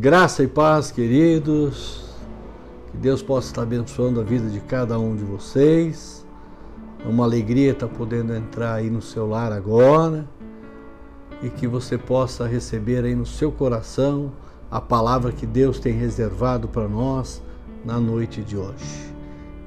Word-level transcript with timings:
Graça 0.00 0.44
e 0.44 0.46
paz, 0.46 0.92
queridos. 0.92 2.04
Que 2.92 2.96
Deus 2.98 3.20
possa 3.20 3.48
estar 3.48 3.62
abençoando 3.62 4.20
a 4.20 4.22
vida 4.22 4.48
de 4.48 4.60
cada 4.60 4.96
um 4.96 5.16
de 5.16 5.24
vocês. 5.24 6.24
É 7.04 7.08
uma 7.08 7.24
alegria 7.24 7.72
estar 7.72 7.88
podendo 7.88 8.32
entrar 8.32 8.74
aí 8.74 8.88
no 8.88 9.02
seu 9.02 9.26
lar 9.26 9.50
agora 9.50 10.24
e 11.42 11.50
que 11.50 11.66
você 11.66 11.98
possa 11.98 12.46
receber 12.46 13.04
aí 13.04 13.12
no 13.12 13.26
seu 13.26 13.50
coração 13.50 14.30
a 14.70 14.80
palavra 14.80 15.32
que 15.32 15.44
Deus 15.44 15.80
tem 15.80 15.94
reservado 15.94 16.68
para 16.68 16.86
nós 16.86 17.42
na 17.84 17.98
noite 17.98 18.40
de 18.40 18.56
hoje. 18.56 19.12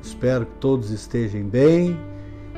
Espero 0.01 0.45
que 0.45 0.55
todos 0.61 0.91
estejam 0.91 1.43
bem 1.43 1.99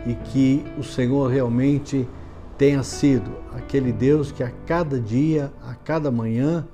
e 0.05 0.13
que 0.13 0.63
o 0.77 0.83
Senhor 0.83 1.27
realmente 1.27 2.07
tenha 2.55 2.83
sido 2.83 3.31
aquele 3.51 3.91
Deus 3.91 4.31
que 4.31 4.43
a 4.43 4.51
cada 4.67 4.99
dia, 4.99 5.51
a 5.67 5.73
cada 5.73 6.11
manhã, 6.11 6.67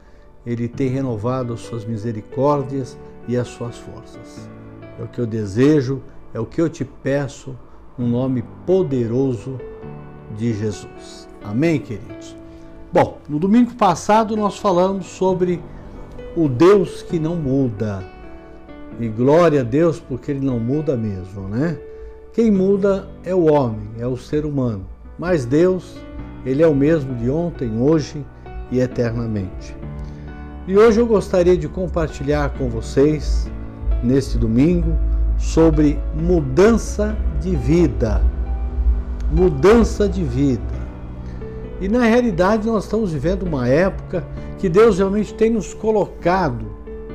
ele 0.45 0.67
tem 0.67 0.89
renovado 0.89 1.53
as 1.53 1.61
suas 1.61 1.85
misericórdias 1.85 2.97
e 3.27 3.37
as 3.37 3.47
suas 3.47 3.77
forças. 3.77 4.49
É 4.99 5.03
o 5.03 5.07
que 5.07 5.19
eu 5.19 5.27
desejo, 5.27 6.01
é 6.33 6.39
o 6.39 6.45
que 6.45 6.61
eu 6.61 6.69
te 6.69 6.83
peço, 6.83 7.55
no 7.97 8.07
nome 8.07 8.43
poderoso 8.65 9.59
de 10.37 10.53
Jesus. 10.53 11.27
Amém, 11.43 11.79
queridos? 11.79 12.35
Bom, 12.91 13.19
no 13.27 13.37
domingo 13.37 13.73
passado 13.75 14.35
nós 14.35 14.57
falamos 14.57 15.05
sobre 15.05 15.61
o 16.35 16.47
Deus 16.47 17.01
que 17.01 17.19
não 17.19 17.35
muda. 17.35 18.03
E 18.99 19.07
glória 19.07 19.61
a 19.61 19.63
Deus 19.63 19.99
porque 19.99 20.31
ele 20.31 20.45
não 20.45 20.59
muda 20.59 20.95
mesmo, 20.95 21.47
né? 21.47 21.77
Quem 22.33 22.51
muda 22.51 23.07
é 23.23 23.33
o 23.33 23.51
homem, 23.51 23.89
é 23.97 24.07
o 24.07 24.17
ser 24.17 24.45
humano. 24.45 24.85
Mas 25.17 25.45
Deus, 25.45 25.95
ele 26.45 26.63
é 26.63 26.67
o 26.67 26.75
mesmo 26.75 27.13
de 27.15 27.29
ontem, 27.29 27.81
hoje 27.81 28.25
e 28.71 28.79
eternamente. 28.79 29.75
E 30.69 30.77
hoje 30.77 30.99
eu 30.99 31.07
gostaria 31.07 31.57
de 31.57 31.67
compartilhar 31.67 32.51
com 32.51 32.69
vocês, 32.69 33.49
neste 34.03 34.37
domingo, 34.37 34.95
sobre 35.35 35.97
mudança 36.13 37.17
de 37.41 37.55
vida. 37.55 38.21
Mudança 39.31 40.07
de 40.07 40.23
vida. 40.23 40.61
E 41.81 41.89
na 41.89 42.03
realidade 42.03 42.67
nós 42.67 42.83
estamos 42.83 43.11
vivendo 43.11 43.47
uma 43.47 43.67
época 43.67 44.23
que 44.59 44.69
Deus 44.69 44.99
realmente 44.99 45.33
tem 45.33 45.49
nos 45.49 45.73
colocado 45.73 46.67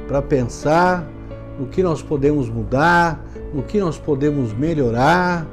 para 0.09 0.20
pensar 0.20 1.09
no 1.57 1.69
que 1.69 1.81
nós 1.81 2.03
podemos 2.03 2.48
mudar, 2.48 3.25
no 3.55 3.62
que 3.62 3.79
nós 3.79 3.97
podemos 3.97 4.53
melhorar. 4.53 5.47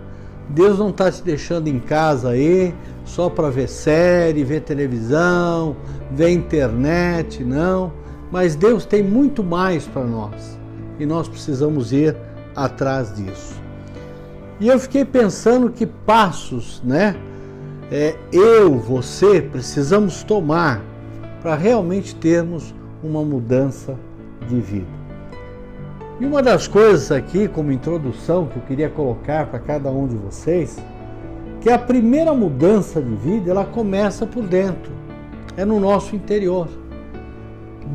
Deus 0.50 0.80
não 0.80 0.90
está 0.90 1.12
te 1.12 1.24
deixando 1.24 1.68
em 1.68 1.80
casa 1.80 2.30
aí 2.30 2.74
só 3.06 3.30
para 3.30 3.50
ver 3.50 3.68
série, 3.68 4.44
ver 4.44 4.62
televisão, 4.62 5.76
ver 6.12 6.30
internet, 6.30 7.44
não. 7.44 7.92
Mas 8.32 8.56
Deus 8.56 8.86
tem 8.86 9.04
muito 9.04 9.44
mais 9.44 9.88
para 9.88 10.04
nós 10.04 10.58
e 11.00 11.06
nós 11.06 11.28
precisamos 11.28 11.92
ir 11.92 12.16
atrás 12.56 13.14
disso. 13.16 13.60
E 14.60 14.68
eu 14.68 14.80
fiquei 14.80 15.04
pensando 15.04 15.70
que 15.70 15.86
passos, 15.86 16.82
né? 16.84 17.16
É, 17.92 18.16
eu, 18.32 18.78
você, 18.78 19.42
precisamos 19.42 20.24
tomar 20.24 20.82
para 21.42 21.56
realmente 21.56 22.16
termos 22.16 22.74
uma 23.04 23.24
mudança 23.24 23.98
de 24.48 24.60
vida. 24.62 25.01
E 26.22 26.26
uma 26.26 26.44
das 26.44 26.68
coisas 26.68 27.12
aqui, 27.12 27.48
como 27.48 27.72
introdução, 27.72 28.46
que 28.46 28.56
eu 28.56 28.62
queria 28.62 28.88
colocar 28.88 29.48
para 29.48 29.58
cada 29.58 29.90
um 29.90 30.06
de 30.06 30.16
vocês, 30.16 30.78
que 31.60 31.68
a 31.68 31.80
primeira 31.80 32.32
mudança 32.32 33.02
de 33.02 33.16
vida, 33.16 33.50
ela 33.50 33.66
começa 33.66 34.28
por 34.28 34.44
dentro, 34.44 34.92
é 35.58 35.66
no 35.66 35.80
nosso 35.80 36.16
interior. 36.16 36.68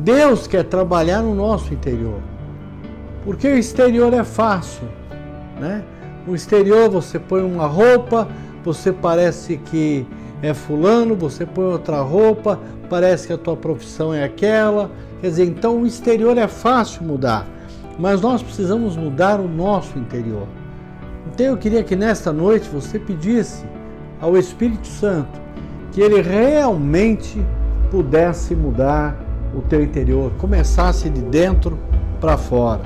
Deus 0.03 0.45
quer 0.45 0.65
trabalhar 0.65 1.21
no 1.21 1.33
nosso 1.33 1.73
interior. 1.73 2.19
Porque 3.23 3.47
o 3.47 3.57
exterior 3.57 4.13
é 4.13 4.25
fácil, 4.25 4.89
né? 5.57 5.85
O 6.27 6.35
exterior 6.35 6.89
você 6.89 7.17
põe 7.17 7.41
uma 7.41 7.65
roupa, 7.65 8.27
você 8.61 8.91
parece 8.91 9.55
que 9.55 10.05
é 10.41 10.53
fulano, 10.53 11.15
você 11.15 11.45
põe 11.45 11.63
outra 11.63 12.01
roupa, 12.01 12.59
parece 12.89 13.27
que 13.27 13.31
a 13.31 13.37
tua 13.37 13.55
profissão 13.55 14.13
é 14.13 14.25
aquela. 14.25 14.91
Quer 15.21 15.29
dizer, 15.29 15.45
então 15.45 15.81
o 15.81 15.87
exterior 15.87 16.37
é 16.37 16.49
fácil 16.49 17.03
mudar, 17.03 17.47
mas 17.97 18.21
nós 18.21 18.43
precisamos 18.43 18.95
mudar 18.95 19.39
o 19.39 19.47
nosso 19.47 19.97
interior. 19.97 20.47
Então 21.27 21.45
eu 21.45 21.57
queria 21.57 21.83
que 21.83 21.95
nesta 21.95 22.31
noite 22.31 22.69
você 22.69 22.99
pedisse 22.99 23.65
ao 24.21 24.37
Espírito 24.37 24.87
Santo 24.87 25.39
que 25.91 26.01
ele 26.01 26.21
realmente 26.21 27.43
pudesse 27.89 28.55
mudar 28.55 29.17
o 29.55 29.61
teu 29.61 29.81
interior, 29.81 30.31
começasse 30.37 31.09
de 31.09 31.21
dentro 31.21 31.77
para 32.19 32.37
fora. 32.37 32.81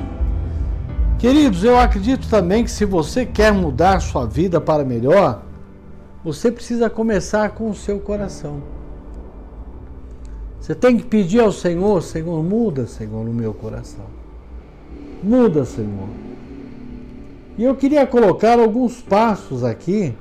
Queridos, 1.20 1.64
eu 1.64 1.78
acredito 1.78 2.28
também 2.30 2.64
que 2.64 2.72
se 2.72 2.86
você 2.86 3.26
quer 3.26 3.54
mudar 3.54 4.00
sua 4.00 4.26
vida 4.26 4.60
para 4.60 4.84
melhor, 4.84 5.44
você 6.24 6.52
precisa 6.52 6.90
começar 6.90 7.50
com 7.52 7.70
o 7.70 7.76
seu 7.76 8.00
coração. 8.00 8.62
Você 10.60 10.76
tem 10.76 10.98
que 10.98 11.04
pedir 11.04 11.40
ao 11.40 11.52
Senhor, 11.52 12.02
Senhor, 12.02 12.44
muda, 12.44 12.86
Senhor, 12.86 13.26
no 13.26 13.34
meu 13.34 13.54
coração. 13.54 14.21
Muda, 15.24 15.66
Senhor. 15.66 16.10
E 17.58 17.64
eu 17.64 17.76
queria 17.76 18.08
colocar 18.08 18.60
alguns 18.60 19.02
passos 19.02 19.64
aqui, 19.64 20.14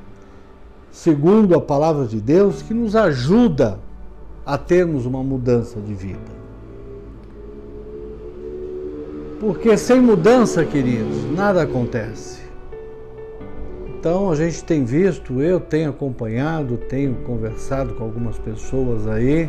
segundo 0.91 1.55
a 1.55 1.61
palavra 1.61 2.07
de 2.07 2.21
Deus, 2.21 2.61
que 2.61 2.75
nos 2.75 2.95
ajuda 2.95 3.79
a 4.45 4.59
termos 4.59 5.07
uma 5.07 5.23
mudança 5.23 5.81
de 5.81 5.95
vida. 5.95 6.41
Porque 9.39 9.77
sem 9.77 10.01
mudança, 10.01 10.65
queridos, 10.65 11.25
nada 11.35 11.63
acontece. 11.63 12.41
Então 13.99 14.31
a 14.31 14.35
gente 14.35 14.65
tem 14.65 14.85
visto, 14.85 15.41
eu 15.41 15.61
tenho 15.61 15.91
acompanhado, 15.91 16.77
tenho 16.77 17.15
conversado 17.27 17.95
com 17.95 18.05
algumas 18.05 18.39
pessoas 18.39 19.07
aí 19.07 19.49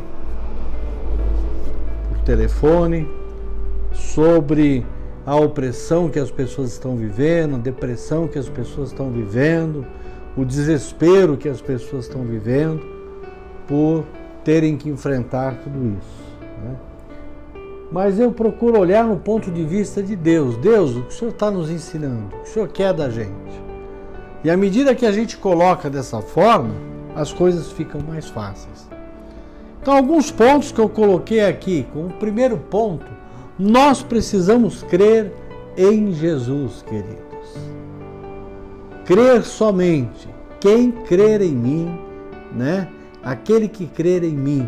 por 2.10 2.20
telefone 2.20 3.08
sobre 3.94 4.86
a 5.26 5.36
opressão 5.36 6.10
que 6.10 6.20
as 6.20 6.32
pessoas 6.32 6.72
estão 6.72 6.96
vivendo, 6.96 7.56
a 7.56 7.60
depressão 7.60 8.28
que 8.28 8.40
as 8.40 8.50
pessoas 8.50 8.90
estão 8.90 9.12
vivendo, 9.12 9.86
o 10.36 10.44
desespero 10.44 11.38
que 11.38 11.48
as 11.48 11.62
pessoas 11.62 12.06
estão 12.06 12.24
vivendo 12.24 12.82
por 13.68 14.04
terem 14.44 14.78
que 14.78 14.90
enfrentar 14.90 15.56
tudo 15.64 15.98
isso. 15.98 16.22
Né? 16.64 16.76
Mas 17.92 18.20
eu 18.20 18.32
procuro 18.32 18.80
olhar 18.80 19.04
no 19.04 19.18
ponto 19.18 19.52
de 19.52 19.64
vista 19.64 20.02
de 20.02 20.16
Deus. 20.16 20.58
Deus, 20.58 20.96
o 20.96 21.02
que 21.04 21.10
o 21.10 21.12
Senhor 21.12 21.32
está 21.32 21.52
nos 21.52 21.70
ensinando? 21.70 22.28
O 22.28 22.40
que 22.40 22.50
o 22.50 22.54
Senhor 22.54 22.68
quer 22.70 22.94
da 22.94 23.10
gente? 23.10 23.62
E 24.44 24.50
à 24.50 24.58
medida 24.58 24.96
que 24.96 25.06
a 25.06 25.12
gente 25.12 25.38
coloca 25.38 25.90
dessa 25.90 26.22
forma, 26.22 26.74
as 27.16 27.32
coisas 27.32 27.72
ficam 27.72 28.02
mais 28.02 28.28
fáceis. 28.28 28.90
Então, 29.82 29.96
alguns 29.96 30.32
pontos 30.32 30.72
que 30.72 30.80
eu 30.80 30.88
coloquei 30.88 31.42
aqui, 31.42 31.86
como 31.92 32.10
primeiro 32.12 32.58
ponto, 32.58 33.21
nós 33.62 34.02
precisamos 34.02 34.82
crer 34.82 35.32
em 35.78 36.12
Jesus, 36.14 36.84
queridos. 36.88 37.22
Crer 39.06 39.44
somente. 39.44 40.28
Quem 40.60 40.92
crer 40.92 41.42
em 41.42 41.52
mim, 41.52 42.00
né? 42.56 42.88
Aquele 43.24 43.68
que 43.68 43.86
crer 43.86 44.24
em 44.24 44.36
mim 44.36 44.68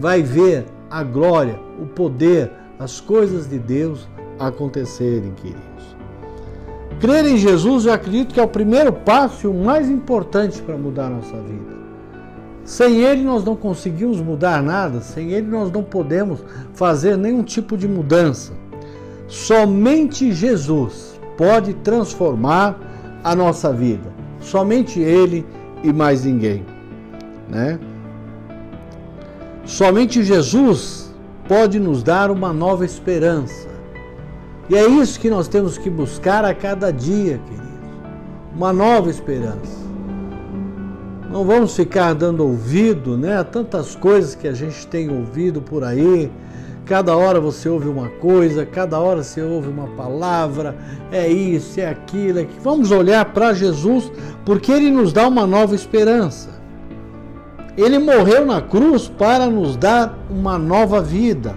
vai 0.00 0.22
ver 0.22 0.64
a 0.90 1.04
glória, 1.04 1.56
o 1.80 1.86
poder, 1.86 2.50
as 2.80 3.00
coisas 3.00 3.48
de 3.48 3.60
Deus 3.60 4.08
acontecerem, 4.40 5.32
queridos. 5.36 5.62
Crer 7.00 7.24
em 7.24 7.36
Jesus, 7.36 7.86
eu 7.86 7.92
acredito 7.92 8.34
que 8.34 8.40
é 8.40 8.42
o 8.42 8.48
primeiro 8.48 8.92
passo 8.92 9.46
e 9.46 9.50
o 9.50 9.54
mais 9.54 9.88
importante 9.88 10.60
para 10.62 10.76
mudar 10.76 11.06
a 11.06 11.10
nossa 11.10 11.36
vida. 11.42 11.71
Sem 12.64 13.02
Ele 13.02 13.22
nós 13.22 13.44
não 13.44 13.56
conseguimos 13.56 14.20
mudar 14.20 14.62
nada, 14.62 15.00
sem 15.00 15.32
Ele 15.32 15.48
nós 15.48 15.70
não 15.70 15.82
podemos 15.82 16.40
fazer 16.74 17.16
nenhum 17.16 17.42
tipo 17.42 17.76
de 17.76 17.88
mudança. 17.88 18.52
Somente 19.26 20.32
Jesus 20.32 21.20
pode 21.36 21.74
transformar 21.74 22.78
a 23.24 23.34
nossa 23.34 23.72
vida. 23.72 24.12
Somente 24.40 25.00
Ele 25.00 25.44
e 25.82 25.92
mais 25.92 26.24
ninguém. 26.24 26.64
Né? 27.48 27.78
Somente 29.64 30.22
Jesus 30.22 31.12
pode 31.48 31.78
nos 31.80 32.02
dar 32.02 32.30
uma 32.30 32.52
nova 32.52 32.84
esperança. 32.84 33.68
E 34.68 34.76
é 34.76 34.86
isso 34.86 35.18
que 35.18 35.28
nós 35.28 35.48
temos 35.48 35.76
que 35.76 35.90
buscar 35.90 36.44
a 36.44 36.54
cada 36.54 36.92
dia, 36.92 37.38
queridos. 37.38 37.72
Uma 38.54 38.72
nova 38.72 39.10
esperança. 39.10 39.81
Não 41.32 41.46
vamos 41.46 41.74
ficar 41.74 42.12
dando 42.12 42.44
ouvido 42.46 43.16
né, 43.16 43.38
a 43.38 43.42
tantas 43.42 43.96
coisas 43.96 44.34
que 44.34 44.46
a 44.46 44.52
gente 44.52 44.86
tem 44.86 45.10
ouvido 45.10 45.62
por 45.62 45.82
aí. 45.82 46.30
Cada 46.84 47.16
hora 47.16 47.40
você 47.40 47.70
ouve 47.70 47.88
uma 47.88 48.10
coisa, 48.10 48.66
cada 48.66 49.00
hora 49.00 49.22
você 49.22 49.40
ouve 49.40 49.70
uma 49.70 49.86
palavra, 49.96 50.76
é 51.10 51.26
isso, 51.26 51.80
é 51.80 51.88
aquilo. 51.88 52.40
É. 52.40 52.46
Vamos 52.62 52.90
olhar 52.90 53.24
para 53.24 53.54
Jesus, 53.54 54.12
porque 54.44 54.70
Ele 54.70 54.90
nos 54.90 55.10
dá 55.10 55.26
uma 55.26 55.46
nova 55.46 55.74
esperança. 55.74 56.50
Ele 57.78 57.98
morreu 57.98 58.44
na 58.44 58.60
cruz 58.60 59.08
para 59.08 59.46
nos 59.46 59.74
dar 59.74 60.18
uma 60.28 60.58
nova 60.58 61.00
vida. 61.00 61.56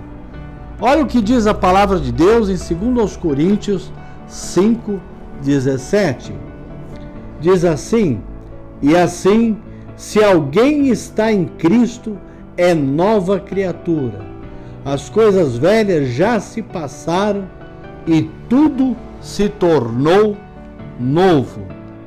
Olha 0.80 1.04
o 1.04 1.06
que 1.06 1.22
diz 1.22 1.48
a 1.48 1.54
palavra 1.54 2.00
de 2.00 2.14
Deus 2.14 2.48
em 2.48 2.76
2 2.94 3.18
Coríntios 3.18 3.92
5, 4.26 5.02
17. 5.42 6.34
Diz 7.42 7.66
assim: 7.66 8.22
E 8.82 8.96
assim, 8.96 9.58
se 9.96 10.24
alguém 10.24 10.90
está 10.90 11.32
em 11.32 11.46
Cristo, 11.46 12.18
é 12.58 12.74
nova 12.74 13.40
criatura. 13.40 14.20
As 14.84 15.10
coisas 15.10 15.58
velhas 15.58 16.10
já 16.10 16.40
se 16.40 16.62
passaram 16.62 17.48
e 18.06 18.30
tudo 18.50 18.96
se 19.22 19.50
tornou 19.50 20.38
novo, 21.00 21.62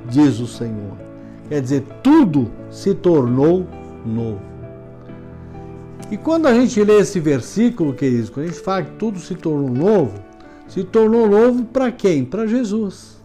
diz 0.08 0.38
o 0.38 0.46
Senhor. 0.46 0.96
Quer 1.48 1.62
dizer, 1.62 1.84
tudo 2.02 2.50
se 2.70 2.94
tornou 2.94 3.66
novo. 4.04 4.40
E 6.10 6.16
quando 6.16 6.46
a 6.46 6.54
gente 6.54 6.82
lê 6.82 6.98
esse 7.00 7.18
versículo, 7.20 7.92
queridos, 7.92 8.30
quando 8.30 8.46
a 8.46 8.48
gente 8.48 8.60
fala 8.60 8.82
que 8.82 8.92
tudo 8.92 9.18
se 9.18 9.34
tornou 9.34 9.70
novo, 9.70 10.14
se 10.68 10.84
tornou 10.84 11.28
novo 11.28 11.64
para 11.64 11.90
quem? 11.90 12.24
Para 12.24 12.46
Jesus. 12.46 13.18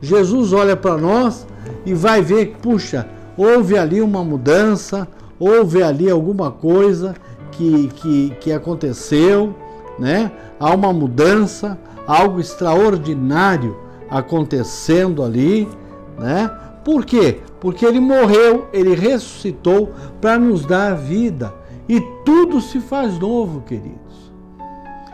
Jesus 0.00 0.52
olha 0.52 0.76
para 0.76 0.96
nós 0.96 1.46
e 1.84 1.92
vai 1.92 2.22
ver 2.22 2.46
que, 2.46 2.58
puxa, 2.58 3.06
houve 3.36 3.76
ali 3.76 4.00
uma 4.00 4.22
mudança, 4.24 5.08
houve 5.38 5.82
ali 5.82 6.10
alguma 6.10 6.50
coisa 6.50 7.14
que, 7.52 7.88
que, 7.88 8.30
que 8.40 8.52
aconteceu, 8.52 9.54
né? 9.98 10.30
Há 10.58 10.74
uma 10.74 10.92
mudança, 10.92 11.78
algo 12.06 12.40
extraordinário 12.40 13.76
acontecendo 14.10 15.22
ali, 15.22 15.68
né? 16.18 16.50
Por 16.84 17.04
quê? 17.04 17.40
Porque 17.60 17.84
ele 17.84 18.00
morreu, 18.00 18.68
ele 18.72 18.94
ressuscitou 18.94 19.92
para 20.20 20.38
nos 20.38 20.64
dar 20.64 20.94
vida 20.96 21.52
e 21.88 22.00
tudo 22.24 22.60
se 22.60 22.80
faz 22.80 23.18
novo, 23.18 23.60
queridos. 23.60 24.32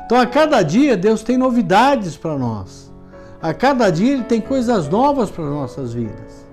Então 0.05 0.21
a 0.21 0.27
cada 0.27 0.63
dia 0.63 0.97
Deus 0.97 1.23
tem 1.23 1.37
novidades 1.37 2.17
para 2.17 2.39
nós. 2.39 2.87
A 3.43 3.53
cada 3.53 3.91
dia 3.91 4.13
Ele 4.13 4.25
tem 4.25 4.41
coisas 4.41 4.89
novas 4.89 5.31
para 5.31 5.45
nossas 5.45 5.93
vidas. 5.93 6.46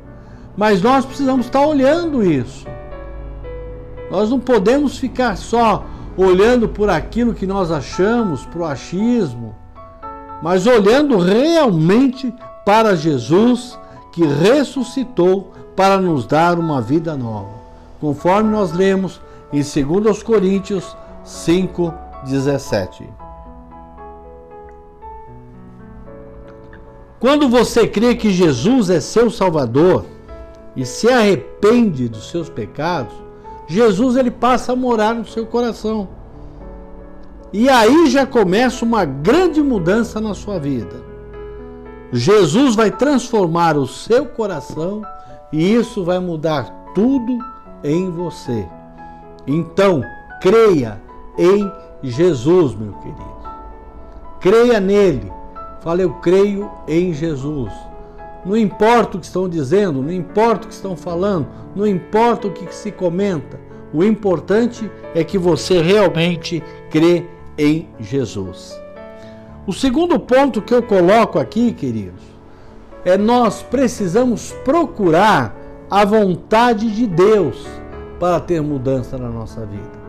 Mas 0.55 0.81
nós 0.81 1.05
precisamos 1.05 1.45
estar 1.45 1.65
olhando 1.65 2.23
isso. 2.23 2.65
Nós 4.11 4.29
não 4.29 4.39
podemos 4.39 4.97
ficar 4.97 5.35
só 5.35 5.85
olhando 6.15 6.69
por 6.69 6.89
aquilo 6.89 7.33
que 7.33 7.47
nós 7.47 7.71
achamos, 7.71 8.45
para 8.45 8.61
o 8.61 8.65
achismo, 8.65 9.55
mas 10.41 10.67
olhando 10.67 11.17
realmente 11.17 12.33
para 12.65 12.95
Jesus 12.95 13.79
que 14.11 14.23
ressuscitou 14.23 15.51
para 15.75 15.97
nos 15.97 16.27
dar 16.27 16.59
uma 16.59 16.79
vida 16.79 17.17
nova, 17.17 17.49
conforme 17.99 18.51
nós 18.51 18.71
lemos 18.71 19.19
em 19.51 19.63
2 19.63 20.21
Coríntios 20.21 20.95
5:17. 21.25 23.09
Quando 27.19 27.49
você 27.49 27.87
crê 27.87 28.15
que 28.15 28.29
Jesus 28.29 28.89
é 28.89 28.99
seu 28.99 29.31
Salvador 29.31 30.12
e 30.75 30.85
se 30.85 31.09
arrepende 31.09 32.09
dos 32.09 32.29
seus 32.29 32.49
pecados, 32.49 33.13
Jesus 33.67 34.15
ele 34.15 34.31
passa 34.31 34.73
a 34.73 34.75
morar 34.75 35.13
no 35.13 35.25
seu 35.25 35.45
coração. 35.45 36.07
E 37.51 37.69
aí 37.69 38.09
já 38.09 38.25
começa 38.25 38.83
uma 38.83 39.05
grande 39.05 39.61
mudança 39.61 40.19
na 40.19 40.33
sua 40.33 40.59
vida. 40.59 41.03
Jesus 42.11 42.75
vai 42.75 42.91
transformar 42.91 43.77
o 43.77 43.87
seu 43.87 44.25
coração 44.25 45.03
e 45.51 45.73
isso 45.73 46.03
vai 46.03 46.19
mudar 46.19 46.91
tudo 46.93 47.37
em 47.83 48.09
você. 48.09 48.67
Então, 49.45 50.03
creia 50.41 51.01
em 51.37 51.71
Jesus, 52.01 52.75
meu 52.75 52.93
querido. 52.93 53.33
Creia 54.39 54.79
nele. 54.79 55.31
Fala, 55.81 56.01
eu 56.01 56.13
creio 56.15 56.69
em 56.87 57.13
Jesus. 57.13 57.71
Não 58.45 58.57
importa 58.57 59.17
o 59.17 59.19
que 59.19 59.25
estão 59.25 59.47
dizendo, 59.47 60.01
não 60.01 60.11
importa 60.11 60.65
o 60.65 60.67
que 60.67 60.73
estão 60.73 60.95
falando, 60.95 61.47
não 61.75 61.87
importa 61.87 62.47
o 62.47 62.51
que 62.51 62.73
se 62.73 62.91
comenta. 62.91 63.59
O 63.93 64.03
importante 64.03 64.89
é 65.13 65.23
que 65.23 65.37
você 65.37 65.81
realmente 65.81 66.63
crê 66.89 67.25
em 67.57 67.87
Jesus. 67.99 68.77
O 69.65 69.71
segundo 69.71 70.19
ponto 70.19 70.61
que 70.61 70.73
eu 70.73 70.83
coloco 70.83 71.39
aqui, 71.39 71.71
queridos, 71.71 72.21
é 73.05 73.17
nós 73.17 73.61
precisamos 73.61 74.51
procurar 74.65 75.55
a 75.89 76.03
vontade 76.03 76.91
de 76.91 77.05
Deus 77.05 77.65
para 78.19 78.39
ter 78.39 78.61
mudança 78.61 79.17
na 79.17 79.29
nossa 79.29 79.65
vida. 79.65 80.03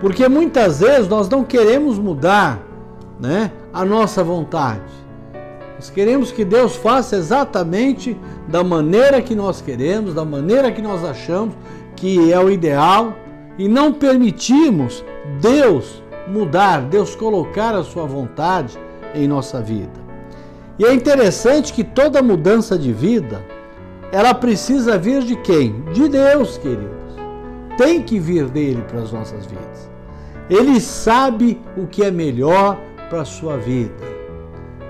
Porque 0.00 0.28
muitas 0.28 0.80
vezes 0.80 1.08
nós 1.08 1.28
não 1.28 1.44
queremos 1.44 1.98
mudar, 1.98 2.58
né, 3.20 3.52
a 3.72 3.84
nossa 3.84 4.24
vontade. 4.24 4.80
Nós 5.80 5.88
queremos 5.88 6.30
que 6.30 6.44
Deus 6.44 6.76
faça 6.76 7.16
exatamente 7.16 8.14
da 8.46 8.62
maneira 8.62 9.22
que 9.22 9.34
nós 9.34 9.62
queremos, 9.62 10.12
da 10.12 10.26
maneira 10.26 10.70
que 10.70 10.82
nós 10.82 11.02
achamos 11.02 11.54
que 11.96 12.30
é 12.30 12.38
o 12.38 12.50
ideal, 12.50 13.14
e 13.56 13.66
não 13.66 13.90
permitimos 13.90 15.02
Deus 15.40 16.02
mudar, 16.28 16.82
Deus 16.82 17.16
colocar 17.16 17.74
a 17.74 17.82
sua 17.82 18.04
vontade 18.04 18.78
em 19.14 19.26
nossa 19.26 19.62
vida. 19.62 19.98
E 20.78 20.84
é 20.84 20.92
interessante 20.92 21.72
que 21.72 21.82
toda 21.82 22.22
mudança 22.22 22.78
de 22.78 22.92
vida, 22.92 23.42
ela 24.12 24.34
precisa 24.34 24.98
vir 24.98 25.22
de 25.22 25.34
quem? 25.36 25.80
De 25.94 26.10
Deus, 26.10 26.58
queridos. 26.58 27.16
Tem 27.78 28.02
que 28.02 28.18
vir 28.18 28.50
dele 28.50 28.84
para 28.86 29.00
as 29.00 29.12
nossas 29.12 29.46
vidas. 29.46 29.90
Ele 30.50 30.78
sabe 30.78 31.58
o 31.74 31.86
que 31.86 32.04
é 32.04 32.10
melhor 32.10 32.78
para 33.08 33.22
a 33.22 33.24
sua 33.24 33.56
vida. 33.56 34.09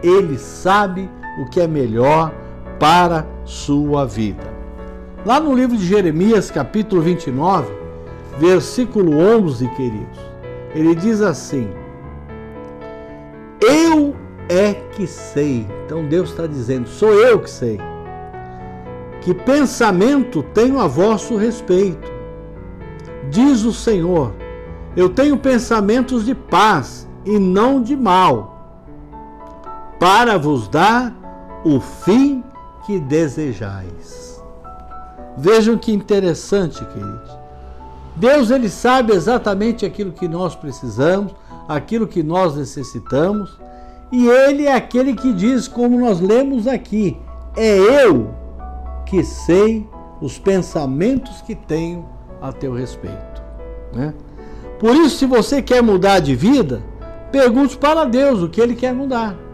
Ele 0.02 0.38
sabe 0.38 1.10
o 1.38 1.46
que 1.46 1.60
é 1.60 1.66
melhor 1.66 2.32
para 2.78 3.26
sua 3.44 4.06
vida. 4.06 4.50
Lá 5.24 5.38
no 5.38 5.54
livro 5.54 5.76
de 5.76 5.84
Jeremias, 5.84 6.50
capítulo 6.50 7.02
29, 7.02 7.70
versículo 8.38 9.18
11, 9.18 9.68
queridos, 9.68 10.18
ele 10.74 10.94
diz 10.94 11.20
assim: 11.20 11.68
Eu 13.60 14.16
é 14.48 14.72
que 14.92 15.06
sei. 15.06 15.66
Então 15.84 16.06
Deus 16.06 16.30
está 16.30 16.46
dizendo: 16.46 16.88
Sou 16.88 17.12
eu 17.12 17.40
que 17.40 17.50
sei. 17.50 17.78
Que 19.20 19.34
pensamento 19.34 20.42
tenho 20.54 20.80
a 20.80 20.86
vosso 20.86 21.36
respeito. 21.36 22.10
Diz 23.28 23.64
o 23.64 23.72
Senhor: 23.72 24.32
Eu 24.96 25.10
tenho 25.10 25.36
pensamentos 25.36 26.24
de 26.24 26.34
paz 26.34 27.06
e 27.26 27.38
não 27.38 27.82
de 27.82 27.94
mal 27.94 28.59
para 30.00 30.38
vos 30.38 30.66
dar 30.66 31.14
o 31.62 31.78
fim 31.78 32.42
que 32.86 32.98
desejais. 32.98 34.42
Vejam 35.36 35.76
que 35.76 35.92
interessante, 35.92 36.82
queridos. 36.86 37.38
Deus 38.16 38.50
ele 38.50 38.70
sabe 38.70 39.12
exatamente 39.12 39.84
aquilo 39.84 40.12
que 40.12 40.26
nós 40.26 40.56
precisamos, 40.56 41.34
aquilo 41.68 42.06
que 42.06 42.22
nós 42.22 42.56
necessitamos, 42.56 43.60
e 44.10 44.26
ele 44.26 44.66
é 44.66 44.74
aquele 44.74 45.14
que 45.14 45.32
diz, 45.32 45.68
como 45.68 46.00
nós 46.00 46.18
lemos 46.18 46.66
aqui, 46.66 47.16
é 47.56 47.78
eu 48.04 48.34
que 49.06 49.22
sei 49.22 49.86
os 50.20 50.38
pensamentos 50.38 51.42
que 51.42 51.54
tenho 51.54 52.06
a 52.40 52.52
teu 52.52 52.72
respeito. 52.72 53.42
Né? 53.92 54.14
Por 54.78 54.96
isso, 54.96 55.18
se 55.18 55.26
você 55.26 55.60
quer 55.60 55.82
mudar 55.82 56.20
de 56.20 56.34
vida, 56.34 56.82
pergunte 57.30 57.76
para 57.76 58.04
Deus 58.04 58.42
o 58.42 58.48
que 58.48 58.60
ele 58.60 58.74
quer 58.74 58.94
mudar. 58.94 59.49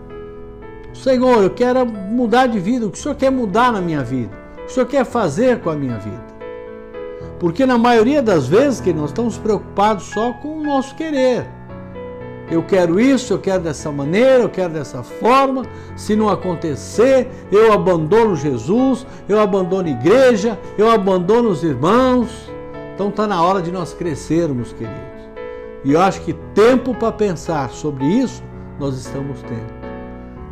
Senhor, 1.03 1.43
eu 1.43 1.51
quero 1.51 1.87
mudar 1.87 2.47
de 2.47 2.59
vida. 2.59 2.87
O 2.87 2.91
que 2.91 2.99
o 2.99 3.03
Senhor 3.03 3.15
quer 3.15 3.31
mudar 3.31 3.73
na 3.73 3.81
minha 3.81 4.03
vida? 4.03 4.37
O 4.55 4.57
que 4.67 4.67
o 4.67 4.75
Senhor 4.75 4.87
quer 4.87 5.05
fazer 5.05 5.61
com 5.61 5.71
a 5.71 5.75
minha 5.75 5.99
vida? 5.99 6.25
Porque 7.39 7.67
na 7.67 7.77
maioria 7.77 8.23
das 8.23 8.47
vezes 8.47 8.81
que 8.81 8.93
nós 8.93 9.11
estamos 9.11 9.37
preocupados 9.37 10.05
só 10.05 10.33
com 10.33 10.59
o 10.59 10.63
nosso 10.63 10.95
querer. 10.95 11.47
Eu 12.51 12.63
quero 12.63 13.01
isso, 13.01 13.33
eu 13.33 13.39
quero 13.39 13.63
dessa 13.63 13.91
maneira, 13.91 14.45
eu 14.45 14.49
quero 14.49 14.73
dessa 14.73 15.03
forma. 15.03 15.65
Se 15.97 16.15
não 16.15 16.29
acontecer, 16.29 17.29
eu 17.51 17.73
abandono 17.73 18.37
Jesus, 18.37 19.07
eu 19.29 19.41
abandono 19.41 19.89
a 19.89 19.91
igreja, 19.91 20.59
eu 20.79 20.89
abandono 20.89 21.51
os 21.51 21.65
irmãos. 21.65 22.51
Então 22.95 23.09
está 23.09 23.27
na 23.27 23.43
hora 23.43 23.61
de 23.61 23.73
nós 23.73 23.93
crescermos, 23.93 24.73
queridos. 24.73 24.97
E 25.85 25.93
eu 25.93 26.01
acho 26.01 26.21
que 26.23 26.33
tempo 26.55 26.95
para 26.95 27.13
pensar 27.13 27.71
sobre 27.71 28.05
isso 28.07 28.43
nós 28.79 28.97
estamos 28.97 29.43
tendo. 29.43 29.76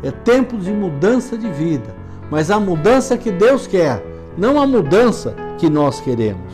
É 0.05 0.11
tempo 0.11 0.55
de 0.55 0.71
mudança 0.71 1.35
de 1.35 1.49
vida, 1.49 1.95
mas 2.29 2.51
a 2.51 2.59
mudança 2.59 3.17
que 3.17 3.31
Deus 3.31 3.65
quer, 3.65 4.05
não 4.37 4.61
a 4.61 4.67
mudança 4.67 5.35
que 5.57 5.67
nós 5.67 5.99
queremos. 5.99 6.53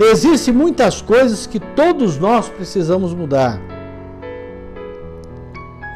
Existem 0.00 0.52
muitas 0.52 1.00
coisas 1.00 1.46
que 1.46 1.60
todos 1.60 2.18
nós 2.18 2.48
precisamos 2.48 3.14
mudar. 3.14 3.60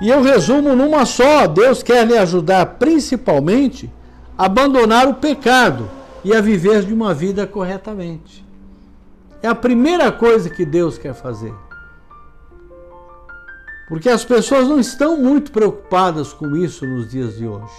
E 0.00 0.08
eu 0.08 0.22
resumo 0.22 0.76
numa 0.76 1.04
só: 1.04 1.48
Deus 1.48 1.82
quer 1.82 2.06
lhe 2.06 2.16
ajudar 2.16 2.64
principalmente 2.78 3.90
a 4.38 4.46
abandonar 4.46 5.08
o 5.08 5.14
pecado 5.14 5.90
e 6.24 6.32
a 6.32 6.40
viver 6.40 6.84
de 6.84 6.94
uma 6.94 7.12
vida 7.12 7.44
corretamente. 7.44 8.46
É 9.42 9.48
a 9.48 9.54
primeira 9.54 10.12
coisa 10.12 10.48
que 10.48 10.64
Deus 10.64 10.96
quer 10.96 11.12
fazer. 11.12 11.52
Porque 13.92 14.08
as 14.08 14.24
pessoas 14.24 14.66
não 14.66 14.80
estão 14.80 15.18
muito 15.18 15.52
preocupadas 15.52 16.32
com 16.32 16.56
isso 16.56 16.86
nos 16.86 17.10
dias 17.10 17.36
de 17.36 17.46
hoje. 17.46 17.74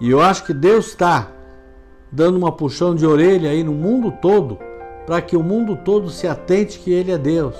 E 0.00 0.10
eu 0.10 0.20
acho 0.20 0.42
que 0.42 0.52
Deus 0.52 0.88
está 0.88 1.28
dando 2.10 2.36
uma 2.36 2.50
puxão 2.50 2.92
de 2.92 3.06
orelha 3.06 3.50
aí 3.50 3.62
no 3.62 3.70
mundo 3.70 4.10
todo, 4.20 4.58
para 5.06 5.20
que 5.22 5.36
o 5.36 5.44
mundo 5.44 5.76
todo 5.84 6.10
se 6.10 6.26
atente 6.26 6.80
que 6.80 6.90
Ele 6.92 7.12
é 7.12 7.16
Deus. 7.16 7.54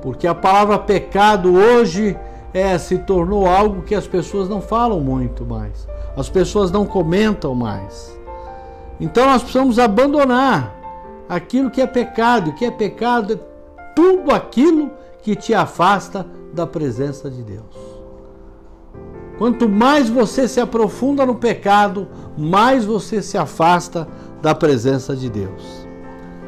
Porque 0.00 0.26
a 0.26 0.34
palavra 0.34 0.80
pecado 0.80 1.54
hoje 1.54 2.18
é, 2.52 2.76
se 2.76 2.98
tornou 2.98 3.46
algo 3.46 3.82
que 3.82 3.94
as 3.94 4.08
pessoas 4.08 4.48
não 4.48 4.60
falam 4.60 4.98
muito 4.98 5.44
mais, 5.44 5.86
as 6.16 6.28
pessoas 6.28 6.72
não 6.72 6.84
comentam 6.84 7.54
mais. 7.54 8.18
Então 8.98 9.26
nós 9.26 9.42
precisamos 9.44 9.78
abandonar 9.78 10.74
aquilo 11.28 11.70
que 11.70 11.80
é 11.80 11.86
pecado. 11.86 12.50
O 12.50 12.52
que 12.52 12.64
é 12.64 12.70
pecado 12.72 13.34
é 13.34 13.38
tudo 13.94 14.32
aquilo 14.34 14.90
que 15.22 15.36
te 15.36 15.54
afasta 15.54 16.26
da 16.52 16.66
presença 16.66 17.30
de 17.30 17.42
Deus. 17.42 17.92
Quanto 19.38 19.68
mais 19.68 20.08
você 20.08 20.46
se 20.46 20.60
aprofunda 20.60 21.24
no 21.24 21.36
pecado, 21.36 22.06
mais 22.36 22.84
você 22.84 23.22
se 23.22 23.38
afasta 23.38 24.06
da 24.40 24.54
presença 24.54 25.16
de 25.16 25.30
Deus. 25.30 25.88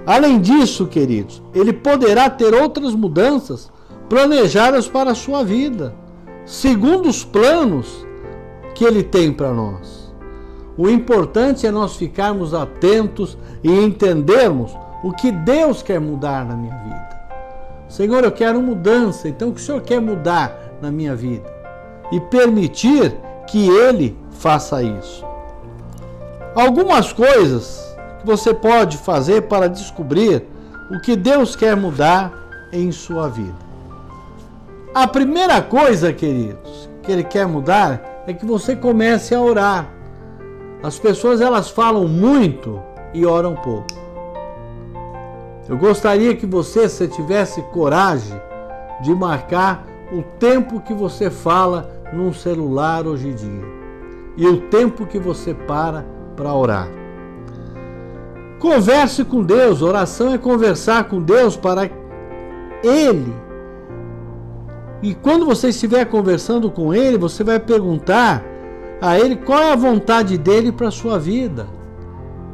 Além 0.07 0.41
disso, 0.41 0.87
queridos, 0.87 1.43
ele 1.55 1.73
poderá 1.73 2.29
ter 2.29 2.53
outras 2.53 2.95
mudanças 2.95 3.73
planejadas 4.09 4.87
para 4.87 5.13
a 5.13 5.15
sua 5.15 5.43
vida, 5.43 5.95
segundo 6.45 7.09
os 7.09 7.25
planos 7.25 8.07
que 8.75 8.85
ele 8.85 9.03
tem 9.03 9.33
para 9.33 9.53
nós. 9.53 10.13
O 10.77 10.89
importante 10.89 11.67
é 11.67 11.71
nós 11.71 11.97
ficarmos 11.97 12.53
atentos 12.53 13.39
e 13.63 13.73
entendermos 13.73 14.77
o 15.03 15.13
que 15.13 15.31
Deus 15.31 15.83
quer 15.83 16.01
mudar 16.01 16.45
na 16.45 16.57
minha 16.57 16.77
vida. 16.77 17.14
Senhor, 17.89 18.25
eu 18.25 18.33
quero 18.33 18.61
mudança. 18.61 19.29
Então, 19.29 19.51
o 19.51 19.53
que 19.53 19.61
o 19.61 19.65
Senhor 19.65 19.81
quer 19.81 20.01
mudar 20.01 20.77
na 20.81 20.91
minha 20.91 21.15
vida? 21.15 21.53
E 22.11 22.21
permitir 22.21 23.15
que 23.47 23.69
Ele 23.69 24.17
faça 24.31 24.83
isso. 24.83 25.25
Algumas 26.55 27.13
coisas 27.13 27.97
que 28.21 28.27
você 28.27 28.55
pode 28.55 28.97
fazer 28.99 29.43
para 29.43 29.69
descobrir 29.69 30.45
o 30.91 31.01
que 31.01 31.17
Deus 31.17 31.57
quer 31.57 31.77
mudar 31.77 32.33
em 32.73 32.91
sua 32.93 33.29
vida. 33.29 33.65
A 34.95 35.07
primeira 35.07 35.61
coisa, 35.61 36.13
queridos, 36.13 36.89
que 37.03 37.11
Ele 37.11 37.25
quer 37.25 37.47
mudar 37.47 38.25
é 38.27 38.33
que 38.33 38.47
você 38.47 38.77
comece 38.77 39.35
a 39.35 39.41
orar. 39.41 39.89
As 40.83 40.99
pessoas 40.99 41.41
elas 41.41 41.71
falam 41.71 42.07
muito 42.07 42.81
e 43.13 43.25
oram 43.25 43.55
pouco. 43.55 44.04
Eu 45.69 45.79
gostaria 45.79 46.37
que 46.37 46.45
você, 46.45 46.89
se 46.89 47.09
tivesse 47.09 47.63
coragem 47.73 48.39
de 49.03 49.15
marcar 49.15 49.87
o 50.13 50.23
tempo 50.39 50.81
que 50.81 50.93
você 50.93 51.31
fala 51.31 51.91
num 52.13 52.33
celular 52.33 53.07
hoje 53.07 53.29
em 53.29 53.35
dia 53.35 53.65
e 54.37 54.47
o 54.47 54.63
tempo 54.69 55.07
que 55.07 55.19
você 55.19 55.55
para 55.55 56.05
para 56.37 56.53
orar. 56.53 56.89
Converse 58.59 59.25
com 59.25 59.43
Deus, 59.43 59.83
oração 59.83 60.33
é 60.35 60.39
conversar 60.39 61.05
com 61.05 61.21
Deus 61.21 61.57
para 61.57 61.91
Ele. 62.83 63.35
E 65.03 65.15
quando 65.15 65.45
você 65.45 65.69
estiver 65.69 66.05
conversando 66.07 66.71
com 66.71 66.95
Ele, 66.95 67.19
você 67.19 67.45
vai 67.45 67.61
perguntar 67.61 68.43
a 69.01 69.19
Ele 69.19 69.37
qual 69.37 69.61
é 69.61 69.73
a 69.73 69.77
vontade 69.77 70.39
dele 70.39 70.73
para 70.73 70.89
a 70.89 70.93
sua 70.93 71.19
vida. 71.19 71.67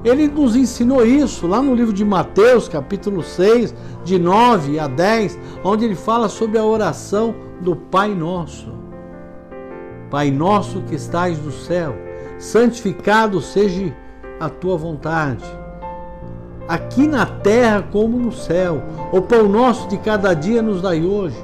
Ele 0.02 0.28
nos 0.28 0.56
ensinou 0.56 1.04
isso 1.04 1.46
lá 1.46 1.60
no 1.60 1.74
livro 1.74 1.92
de 1.92 2.04
Mateus, 2.04 2.68
capítulo 2.68 3.22
6, 3.22 3.74
de 4.02 4.18
9 4.18 4.78
a 4.78 4.86
10, 4.86 5.38
onde 5.62 5.84
ele 5.84 5.94
fala 5.94 6.28
sobre 6.28 6.58
a 6.58 6.64
oração 6.64 7.34
do 7.60 7.76
Pai 7.76 8.14
Nosso. 8.14 8.72
Pai 10.10 10.30
nosso 10.30 10.80
que 10.82 10.96
estás 10.96 11.38
no 11.38 11.52
céu, 11.52 11.94
santificado 12.36 13.40
seja 13.40 13.94
a 14.40 14.48
tua 14.48 14.76
vontade. 14.76 15.44
Aqui 16.66 17.06
na 17.06 17.26
terra 17.26 17.86
como 17.92 18.18
no 18.18 18.32
céu. 18.32 18.82
O 19.12 19.20
pão 19.20 19.48
nosso 19.48 19.86
de 19.88 19.98
cada 19.98 20.34
dia 20.34 20.62
nos 20.62 20.82
dai 20.82 21.04
hoje. 21.04 21.36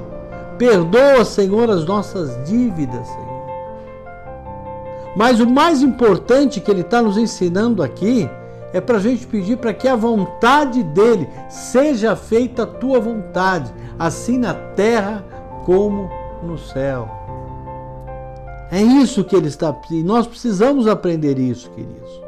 Perdoa, 0.57 1.23
Senhor, 1.23 1.69
as 1.69 1.85
nossas 1.85 2.43
dívidas, 2.49 3.07
Senhor. 3.07 3.27
Mas 5.15 5.39
o 5.39 5.49
mais 5.49 5.81
importante 5.81 6.59
que 6.59 6.69
ele 6.69 6.81
está 6.81 7.01
nos 7.01 7.17
ensinando 7.17 7.81
aqui 7.81 8.29
é 8.73 8.81
para 8.81 8.97
a 8.97 9.01
gente 9.01 9.25
pedir 9.25 9.57
para 9.57 9.73
que 9.73 9.87
a 9.87 9.95
vontade 9.95 10.83
dele 10.83 11.27
seja 11.49 12.15
feita 12.15 12.63
a 12.63 12.67
tua 12.67 12.99
vontade, 12.99 13.73
assim 13.97 14.37
na 14.37 14.53
terra 14.53 15.23
como 15.65 16.09
no 16.43 16.57
céu. 16.57 17.09
É 18.71 18.81
isso 18.81 19.23
que 19.23 19.35
ele 19.35 19.47
está 19.47 19.71
pedindo. 19.71 20.07
Nós 20.07 20.27
precisamos 20.27 20.87
aprender 20.87 21.39
isso, 21.39 21.69
queridos. 21.71 22.21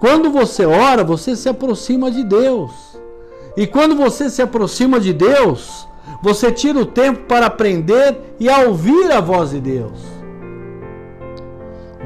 Quando 0.00 0.30
você 0.30 0.66
ora, 0.66 1.04
você 1.04 1.36
se 1.36 1.48
aproxima 1.48 2.10
de 2.10 2.24
Deus. 2.24 2.98
E 3.56 3.66
quando 3.66 3.94
você 3.94 4.28
se 4.28 4.42
aproxima 4.42 4.98
de 4.98 5.12
Deus, 5.12 5.86
você 6.22 6.50
tira 6.50 6.80
o 6.80 6.86
tempo 6.86 7.24
para 7.26 7.46
aprender 7.46 8.34
e 8.40 8.48
a 8.48 8.62
ouvir 8.62 9.12
a 9.12 9.20
voz 9.20 9.50
de 9.50 9.60
Deus. 9.60 10.00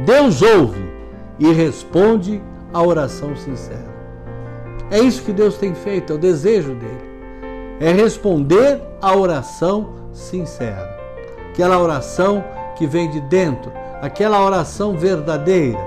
Deus 0.05 0.43
ouve 0.43 0.85
e 1.39 1.51
responde 1.53 2.43
a 2.73 2.83
oração 2.83 3.35
sincera. 3.37 3.97
É 4.91 5.01
isso 5.01 5.23
que 5.23 5.33
Deus 5.33 5.57
tem 5.57 5.75
feito, 5.75 6.13
é 6.13 6.17
o 6.17 6.19
desejo 6.19 6.75
dele. 6.75 7.07
É 7.81 7.93
responder 7.93 8.81
a 9.01 9.15
oração 9.15 9.91
sincera. 10.13 10.97
Aquela 11.51 11.79
oração 11.79 12.45
que 12.77 12.87
vem 12.87 13.11
de 13.11 13.21
dentro, 13.21 13.73
aquela 14.01 14.45
oração 14.45 14.97
verdadeira. 14.97 15.81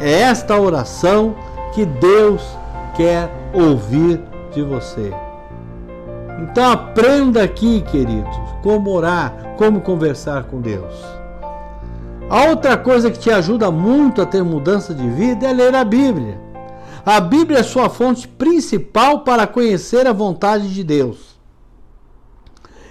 É 0.00 0.22
esta 0.22 0.58
oração 0.58 1.34
que 1.72 1.84
Deus 1.84 2.42
quer 2.96 3.30
ouvir 3.52 4.20
de 4.52 4.62
você. 4.62 5.12
Então 6.42 6.72
aprenda 6.72 7.42
aqui, 7.42 7.82
queridos, 7.82 8.36
como 8.62 8.90
orar, 8.90 9.54
como 9.56 9.80
conversar 9.80 10.44
com 10.44 10.60
Deus. 10.60 11.21
A 12.28 12.46
outra 12.46 12.76
coisa 12.76 13.10
que 13.10 13.18
te 13.18 13.30
ajuda 13.30 13.70
muito 13.70 14.22
a 14.22 14.26
ter 14.26 14.42
mudança 14.42 14.94
de 14.94 15.08
vida 15.08 15.46
é 15.46 15.52
ler 15.52 15.74
a 15.74 15.84
Bíblia. 15.84 16.40
A 17.04 17.20
Bíblia 17.20 17.58
é 17.58 17.62
sua 17.62 17.90
fonte 17.90 18.26
principal 18.26 19.20
para 19.20 19.46
conhecer 19.46 20.06
a 20.06 20.12
vontade 20.12 20.72
de 20.72 20.82
Deus. 20.82 21.36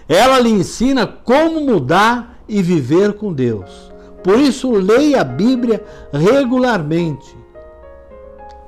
Ela 0.08 0.40
lhe 0.40 0.50
ensina 0.50 1.08
como 1.08 1.62
mudar 1.62 2.40
e 2.48 2.62
viver 2.62 3.14
com 3.14 3.34
Deus. 3.34 3.92
Por 4.24 4.38
isso, 4.38 4.72
leia 4.72 5.22
a 5.22 5.24
Bíblia 5.24 5.84
regularmente 6.12 7.36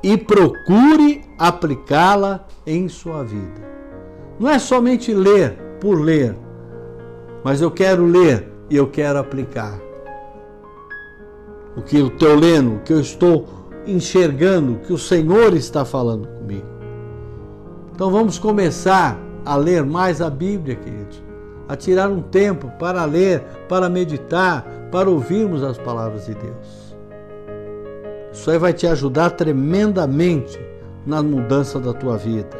e 0.01 0.17
procure 0.17 1.21
aplicá-la 1.37 2.47
em 2.65 2.87
sua 2.87 3.23
vida. 3.23 3.61
Não 4.39 4.49
é 4.49 4.57
somente 4.57 5.13
ler 5.13 5.51
por 5.79 6.01
ler, 6.01 6.35
mas 7.43 7.61
eu 7.61 7.69
quero 7.69 8.05
ler 8.05 8.51
e 8.69 8.75
eu 8.75 8.87
quero 8.87 9.19
aplicar 9.19 9.92
o 11.75 11.81
que 11.81 11.97
eu 11.97 12.07
estou 12.07 12.35
lendo, 12.35 12.75
o 12.75 12.79
que 12.79 12.93
eu 12.93 12.99
estou 12.99 13.47
enxergando, 13.85 14.73
o 14.73 14.79
que 14.79 14.93
o 14.93 14.97
Senhor 14.97 15.53
está 15.55 15.83
falando 15.83 16.27
comigo. 16.27 16.67
Então 17.93 18.09
vamos 18.09 18.39
começar 18.39 19.19
a 19.45 19.55
ler 19.55 19.83
mais 19.83 20.21
a 20.21 20.29
Bíblia, 20.29 20.75
queridos. 20.75 21.21
A 21.67 21.75
tirar 21.75 22.09
um 22.09 22.21
tempo 22.21 22.71
para 22.79 23.05
ler, 23.05 23.41
para 23.67 23.89
meditar, 23.89 24.65
para 24.91 25.09
ouvirmos 25.09 25.63
as 25.63 25.77
palavras 25.77 26.25
de 26.25 26.33
Deus. 26.35 26.95
Isso 28.31 28.49
aí 28.49 28.57
vai 28.57 28.73
te 28.73 28.87
ajudar 28.87 29.31
tremendamente 29.31 30.59
na 31.05 31.21
mudança 31.21 31.79
da 31.79 31.93
tua 31.93 32.17
vida. 32.17 32.57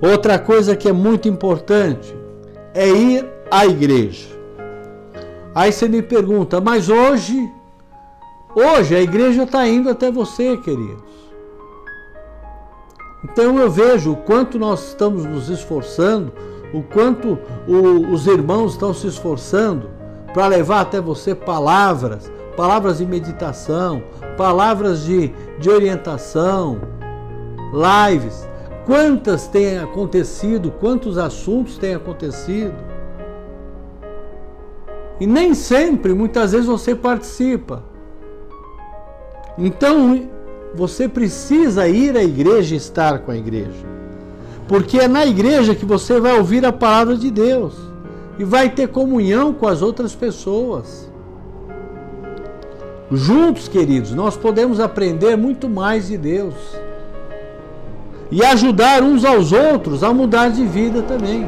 Outra 0.00 0.38
coisa 0.38 0.74
que 0.74 0.88
é 0.88 0.92
muito 0.92 1.28
importante 1.28 2.16
é 2.74 2.88
ir 2.88 3.26
à 3.50 3.66
igreja. 3.66 4.28
Aí 5.54 5.70
você 5.70 5.88
me 5.88 6.00
pergunta, 6.00 6.60
mas 6.60 6.88
hoje 6.88 7.46
Hoje 8.54 8.96
a 8.96 9.00
igreja 9.00 9.44
está 9.44 9.66
indo 9.68 9.88
até 9.88 10.10
você, 10.10 10.56
queridos. 10.56 11.10
Então 13.22 13.58
eu 13.58 13.70
vejo 13.70 14.12
o 14.12 14.16
quanto 14.16 14.58
nós 14.58 14.88
estamos 14.88 15.24
nos 15.24 15.48
esforçando, 15.48 16.32
o 16.72 16.82
quanto 16.82 17.38
o, 17.68 18.12
os 18.12 18.26
irmãos 18.26 18.72
estão 18.72 18.92
se 18.92 19.06
esforçando 19.06 19.90
para 20.32 20.46
levar 20.46 20.80
até 20.80 21.00
você 21.00 21.34
palavras, 21.34 22.30
palavras 22.56 22.98
de 22.98 23.06
meditação, 23.06 24.02
palavras 24.36 25.04
de, 25.04 25.32
de 25.58 25.70
orientação, 25.70 26.80
lives. 27.72 28.48
Quantas 28.84 29.46
têm 29.46 29.78
acontecido, 29.78 30.72
quantos 30.80 31.18
assuntos 31.18 31.78
têm 31.78 31.94
acontecido. 31.94 32.74
E 35.20 35.26
nem 35.26 35.54
sempre, 35.54 36.14
muitas 36.14 36.52
vezes 36.52 36.66
você 36.66 36.94
participa. 36.94 37.89
Então, 39.60 40.22
você 40.74 41.06
precisa 41.06 41.86
ir 41.86 42.16
à 42.16 42.24
igreja 42.24 42.74
e 42.74 42.78
estar 42.78 43.18
com 43.18 43.30
a 43.30 43.36
igreja. 43.36 43.90
Porque 44.66 44.98
é 44.98 45.06
na 45.06 45.26
igreja 45.26 45.74
que 45.74 45.84
você 45.84 46.18
vai 46.18 46.38
ouvir 46.38 46.64
a 46.64 46.72
palavra 46.72 47.14
de 47.14 47.30
Deus 47.30 47.74
e 48.38 48.44
vai 48.44 48.70
ter 48.70 48.88
comunhão 48.88 49.52
com 49.52 49.68
as 49.68 49.82
outras 49.82 50.14
pessoas. 50.14 51.10
Juntos, 53.12 53.68
queridos, 53.68 54.12
nós 54.12 54.34
podemos 54.34 54.80
aprender 54.80 55.36
muito 55.36 55.68
mais 55.68 56.08
de 56.08 56.16
Deus 56.16 56.54
e 58.30 58.42
ajudar 58.42 59.02
uns 59.02 59.26
aos 59.26 59.52
outros 59.52 60.02
a 60.02 60.14
mudar 60.14 60.48
de 60.48 60.64
vida 60.64 61.02
também. 61.02 61.46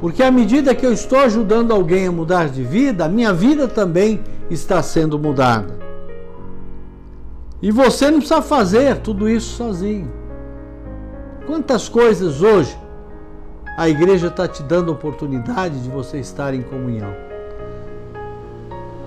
Porque 0.00 0.22
à 0.22 0.30
medida 0.30 0.74
que 0.74 0.84
eu 0.84 0.92
estou 0.92 1.20
ajudando 1.20 1.72
alguém 1.72 2.06
a 2.08 2.12
mudar 2.12 2.48
de 2.48 2.64
vida, 2.64 3.04
a 3.04 3.08
minha 3.08 3.32
vida 3.32 3.68
também 3.68 4.20
está 4.50 4.82
sendo 4.82 5.18
mudada. 5.18 5.89
E 7.62 7.70
você 7.70 8.10
não 8.10 8.18
precisa 8.18 8.40
fazer 8.40 8.96
tudo 8.98 9.28
isso 9.28 9.56
sozinho. 9.56 10.10
Quantas 11.46 11.88
coisas 11.88 12.42
hoje 12.42 12.76
a 13.76 13.88
igreja 13.88 14.28
está 14.28 14.48
te 14.48 14.62
dando 14.62 14.92
oportunidade 14.92 15.78
de 15.80 15.88
você 15.88 16.18
estar 16.18 16.54
em 16.54 16.62
comunhão? 16.62 17.12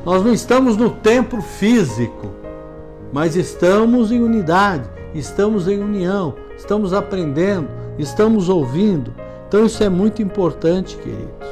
Nós 0.05 0.23
não 0.23 0.33
estamos 0.33 0.77
no 0.77 0.89
templo 0.89 1.41
físico, 1.41 2.29
mas 3.11 3.35
estamos 3.35 4.11
em 4.11 4.21
unidade, 4.21 4.87
estamos 5.15 5.67
em 5.67 5.79
união, 5.79 6.35
estamos 6.57 6.93
aprendendo, 6.93 7.69
estamos 7.97 8.49
ouvindo. 8.49 9.13
Então 9.47 9.65
isso 9.65 9.83
é 9.83 9.89
muito 9.89 10.21
importante, 10.21 10.97
queridos. 10.97 11.47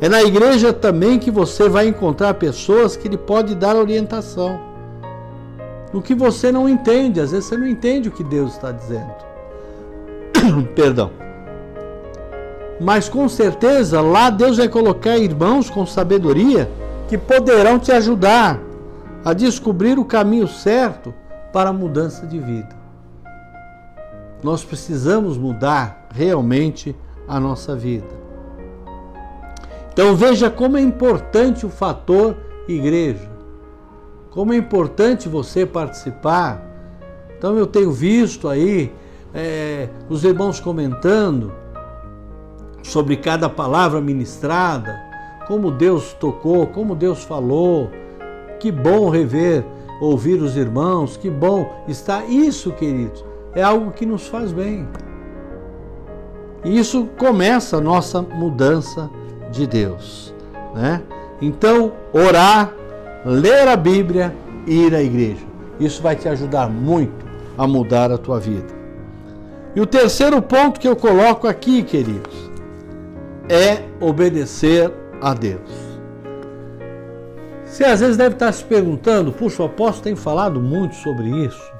É 0.00 0.08
na 0.08 0.22
igreja 0.22 0.72
também 0.72 1.18
que 1.18 1.30
você 1.30 1.68
vai 1.68 1.88
encontrar 1.88 2.34
pessoas 2.34 2.96
que 2.96 3.08
lhe 3.08 3.16
podem 3.16 3.56
dar 3.56 3.74
orientação. 3.74 4.67
No 5.92 6.02
que 6.02 6.14
você 6.14 6.52
não 6.52 6.68
entende, 6.68 7.20
às 7.20 7.30
vezes 7.30 7.46
você 7.46 7.56
não 7.56 7.66
entende 7.66 8.08
o 8.08 8.12
que 8.12 8.24
Deus 8.24 8.52
está 8.52 8.70
dizendo. 8.70 9.14
Perdão. 10.74 11.10
Mas 12.80 13.08
com 13.08 13.28
certeza 13.28 14.00
lá 14.00 14.30
Deus 14.30 14.58
vai 14.58 14.68
colocar 14.68 15.16
irmãos 15.16 15.68
com 15.68 15.84
sabedoria 15.84 16.70
que 17.08 17.18
poderão 17.18 17.78
te 17.78 17.90
ajudar 17.90 18.60
a 19.24 19.32
descobrir 19.32 19.98
o 19.98 20.04
caminho 20.04 20.46
certo 20.46 21.12
para 21.52 21.70
a 21.70 21.72
mudança 21.72 22.26
de 22.26 22.38
vida. 22.38 22.76
Nós 24.42 24.62
precisamos 24.62 25.36
mudar 25.36 26.06
realmente 26.14 26.94
a 27.26 27.40
nossa 27.40 27.74
vida. 27.74 28.06
Então 29.92 30.14
veja 30.14 30.48
como 30.48 30.76
é 30.76 30.80
importante 30.80 31.66
o 31.66 31.70
fator 31.70 32.36
igreja. 32.68 33.37
Como 34.30 34.52
é 34.52 34.56
importante 34.56 35.28
você 35.28 35.64
participar. 35.64 36.62
Então 37.36 37.56
eu 37.56 37.66
tenho 37.66 37.90
visto 37.90 38.48
aí 38.48 38.92
é, 39.34 39.88
os 40.08 40.24
irmãos 40.24 40.60
comentando 40.60 41.52
sobre 42.82 43.16
cada 43.16 43.48
palavra 43.48 44.00
ministrada, 44.00 44.98
como 45.46 45.70
Deus 45.70 46.12
tocou, 46.14 46.66
como 46.66 46.94
Deus 46.94 47.22
falou. 47.22 47.90
Que 48.58 48.72
bom 48.72 49.08
rever, 49.08 49.64
ouvir 50.00 50.42
os 50.42 50.56
irmãos, 50.56 51.16
que 51.16 51.30
bom 51.30 51.84
estar. 51.86 52.28
Isso, 52.28 52.72
queridos, 52.72 53.24
é 53.54 53.62
algo 53.62 53.92
que 53.92 54.04
nos 54.04 54.26
faz 54.26 54.52
bem. 54.52 54.88
E 56.64 56.78
isso 56.78 57.08
começa 57.18 57.76
a 57.76 57.80
nossa 57.80 58.20
mudança 58.20 59.08
de 59.50 59.66
Deus. 59.66 60.34
Né? 60.74 61.02
Então, 61.40 61.92
orar, 62.12 62.74
ler 63.24 63.68
a 63.68 63.76
Bíblia 63.76 64.34
e 64.66 64.86
ir 64.86 64.94
à 64.94 65.02
igreja. 65.02 65.46
Isso 65.78 66.02
vai 66.02 66.16
te 66.16 66.28
ajudar 66.28 66.68
muito 66.68 67.26
a 67.56 67.66
mudar 67.66 68.10
a 68.10 68.18
tua 68.18 68.38
vida. 68.38 68.78
E 69.74 69.80
o 69.80 69.86
terceiro 69.86 70.40
ponto 70.42 70.80
que 70.80 70.88
eu 70.88 70.96
coloco 70.96 71.46
aqui, 71.46 71.82
queridos, 71.82 72.50
é 73.48 73.82
obedecer 74.00 74.92
a 75.20 75.34
Deus. 75.34 75.88
Você 77.64 77.84
às 77.84 78.00
vezes 78.00 78.16
deve 78.16 78.34
estar 78.34 78.50
se 78.52 78.64
perguntando, 78.64 79.30
puxa, 79.30 79.62
o 79.62 79.66
apóstolo 79.66 80.02
tem 80.02 80.16
falado 80.16 80.60
muito 80.60 80.96
sobre 80.96 81.28
isso. 81.28 81.72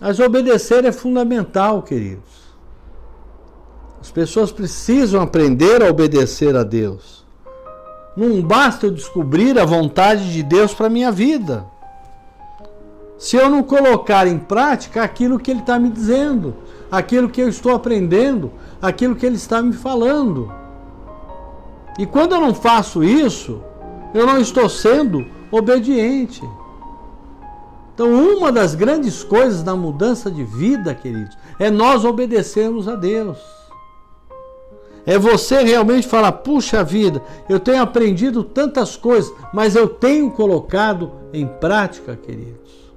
Mas 0.00 0.18
obedecer 0.18 0.84
é 0.84 0.92
fundamental, 0.92 1.82
queridos. 1.82 2.48
As 4.00 4.10
pessoas 4.10 4.50
precisam 4.50 5.20
aprender 5.20 5.82
a 5.82 5.90
obedecer 5.90 6.56
a 6.56 6.62
Deus. 6.62 7.17
Não 8.18 8.42
basta 8.42 8.84
eu 8.84 8.90
descobrir 8.90 9.56
a 9.60 9.64
vontade 9.64 10.32
de 10.32 10.42
Deus 10.42 10.74
para 10.74 10.88
minha 10.88 11.12
vida. 11.12 11.64
Se 13.16 13.36
eu 13.36 13.48
não 13.48 13.62
colocar 13.62 14.26
em 14.26 14.40
prática 14.40 15.04
aquilo 15.04 15.38
que 15.38 15.52
Ele 15.52 15.60
está 15.60 15.78
me 15.78 15.88
dizendo, 15.88 16.52
aquilo 16.90 17.28
que 17.28 17.40
eu 17.40 17.48
estou 17.48 17.72
aprendendo, 17.72 18.50
aquilo 18.82 19.14
que 19.14 19.24
Ele 19.24 19.36
está 19.36 19.62
me 19.62 19.72
falando. 19.72 20.52
E 21.96 22.06
quando 22.06 22.34
eu 22.34 22.40
não 22.40 22.52
faço 22.52 23.04
isso, 23.04 23.62
eu 24.12 24.26
não 24.26 24.40
estou 24.40 24.68
sendo 24.68 25.24
obediente. 25.52 26.42
Então, 27.94 28.12
uma 28.12 28.50
das 28.50 28.74
grandes 28.74 29.22
coisas 29.22 29.62
da 29.62 29.76
mudança 29.76 30.28
de 30.28 30.42
vida, 30.42 30.92
queridos, 30.92 31.38
é 31.56 31.70
nós 31.70 32.04
obedecermos 32.04 32.88
a 32.88 32.96
Deus. 32.96 33.57
É 35.08 35.18
você 35.18 35.62
realmente 35.62 36.06
falar: 36.06 36.32
puxa 36.32 36.84
vida, 36.84 37.22
eu 37.48 37.58
tenho 37.58 37.80
aprendido 37.80 38.44
tantas 38.44 38.94
coisas, 38.94 39.32
mas 39.54 39.74
eu 39.74 39.88
tenho 39.88 40.30
colocado 40.30 41.10
em 41.32 41.46
prática, 41.46 42.14
queridos. 42.14 42.92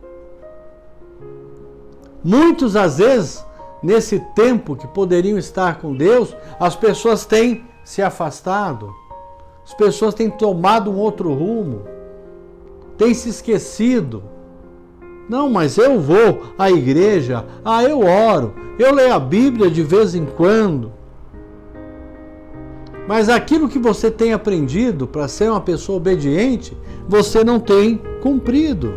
Muitos, 2.21 2.75
às 2.75 2.97
vezes, 2.97 3.45
nesse 3.81 4.19
tempo 4.35 4.75
que 4.75 4.85
poderiam 4.85 5.37
estar 5.37 5.79
com 5.79 5.95
Deus, 5.95 6.35
as 6.59 6.75
pessoas 6.75 7.25
têm 7.25 7.63
se 7.81 8.01
afastado, 8.01 8.93
as 9.63 9.73
pessoas 9.73 10.13
têm 10.13 10.29
tomado 10.29 10.91
um 10.91 10.97
outro 10.97 11.33
rumo, 11.33 11.83
têm 12.97 13.13
se 13.13 13.29
esquecido. 13.29 14.21
Não, 15.29 15.49
mas 15.49 15.77
eu 15.77 15.97
vou 15.97 16.41
à 16.59 16.69
igreja, 16.69 17.45
ah, 17.63 17.81
eu 17.85 18.01
oro, 18.01 18.53
eu 18.77 18.93
leio 18.93 19.13
a 19.13 19.19
Bíblia 19.19 19.71
de 19.71 19.81
vez 19.81 20.13
em 20.13 20.25
quando. 20.25 20.99
Mas 23.07 23.29
aquilo 23.29 23.67
que 23.67 23.79
você 23.79 24.11
tem 24.11 24.33
aprendido 24.33 25.07
para 25.07 25.27
ser 25.27 25.49
uma 25.49 25.61
pessoa 25.61 25.97
obediente, 25.97 26.77
você 27.07 27.43
não 27.43 27.59
tem 27.59 27.99
cumprido. 28.21 28.93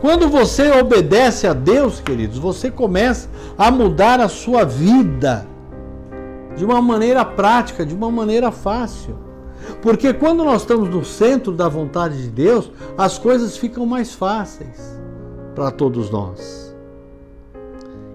Quando 0.00 0.28
você 0.28 0.70
obedece 0.70 1.46
a 1.46 1.52
Deus, 1.52 2.00
queridos, 2.00 2.38
você 2.38 2.70
começa 2.70 3.28
a 3.56 3.70
mudar 3.70 4.20
a 4.20 4.28
sua 4.28 4.64
vida 4.64 5.46
de 6.56 6.64
uma 6.64 6.80
maneira 6.80 7.24
prática, 7.24 7.84
de 7.84 7.94
uma 7.94 8.10
maneira 8.10 8.52
fácil. 8.52 9.16
Porque 9.82 10.12
quando 10.14 10.44
nós 10.44 10.62
estamos 10.62 10.88
no 10.88 11.04
centro 11.04 11.52
da 11.52 11.68
vontade 11.68 12.22
de 12.22 12.28
Deus, 12.28 12.70
as 12.96 13.18
coisas 13.18 13.56
ficam 13.56 13.84
mais 13.84 14.12
fáceis 14.12 14.98
para 15.54 15.70
todos 15.70 16.10
nós. 16.10 16.74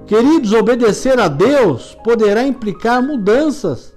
Queridos, 0.05 0.53
obedecer 0.53 1.19
a 1.19 1.27
Deus 1.27 1.97
poderá 2.03 2.43
implicar 2.43 3.01
mudanças 3.01 3.92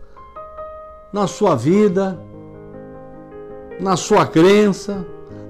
na 1.17 1.27
sua 1.27 1.57
vida, 1.57 2.21
na 3.81 3.97
sua 3.97 4.27
crença, 4.27 5.03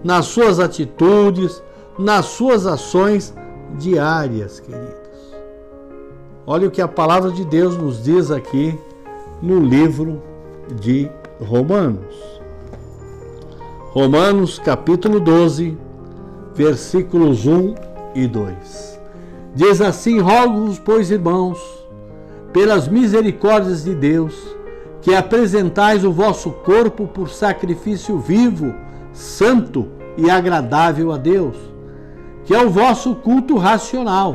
nas 0.05 0.26
suas 0.26 0.61
atitudes, 0.61 1.61
nas 1.98 2.26
suas 2.26 2.68
ações 2.68 3.35
diárias, 3.76 4.61
queridos. 4.61 4.94
Olha 6.46 6.68
o 6.68 6.70
que 6.70 6.81
a 6.81 6.87
palavra 6.87 7.33
de 7.33 7.44
Deus 7.44 7.76
nos 7.76 8.05
diz 8.05 8.31
aqui 8.31 8.79
no 9.42 9.59
livro 9.59 10.22
de 10.81 11.11
Romanos. 11.40 12.14
Romanos 13.90 14.61
capítulo 14.61 15.18
12, 15.18 15.76
versículos 16.55 17.44
1 17.44 17.74
e 18.14 18.29
2. 18.29 19.00
Diz 19.52 19.81
assim: 19.81 20.20
Rogo-vos, 20.20 20.79
pois, 20.79 21.11
irmãos, 21.11 21.59
pelas 22.52 22.87
misericórdias 22.87 23.83
de 23.83 23.96
Deus, 23.96 24.55
que 25.07 25.14
apresentais 25.14 26.05
o 26.05 26.11
vosso 26.11 26.51
corpo 26.51 27.07
por 27.07 27.31
sacrifício 27.31 28.19
vivo, 28.19 28.75
santo 29.12 29.87
e 30.16 30.29
agradável 30.29 31.12
a 31.12 31.16
Deus, 31.16 31.55
que 32.45 32.53
é 32.53 32.61
o 32.61 32.71
vosso 32.71 33.14
culto 33.14 33.57
racional. 33.57 34.35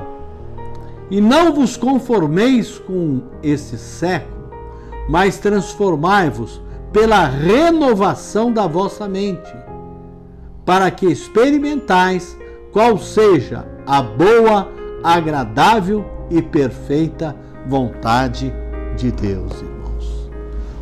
E 1.10 1.20
não 1.20 1.52
vos 1.52 1.76
conformeis 1.76 2.80
com 2.80 3.22
esse 3.44 3.78
século, 3.78 4.50
mas 5.10 5.40
transformai-vos 5.40 6.62
pela 6.94 7.26
renovação 7.26 8.50
da 8.50 8.66
vossa 8.66 9.10
mente, 9.10 9.54
para 10.66 10.90
que 10.90 11.06
experimentais 11.06 12.38
qual 12.72 12.98
seja 12.98 13.68
a 13.86 14.02
boa, 14.02 14.70
agradável 15.04 16.06
e 16.30 16.42
perfeita 16.42 17.36
vontade 17.68 18.54
de 18.96 19.12
Deus. 19.12 19.71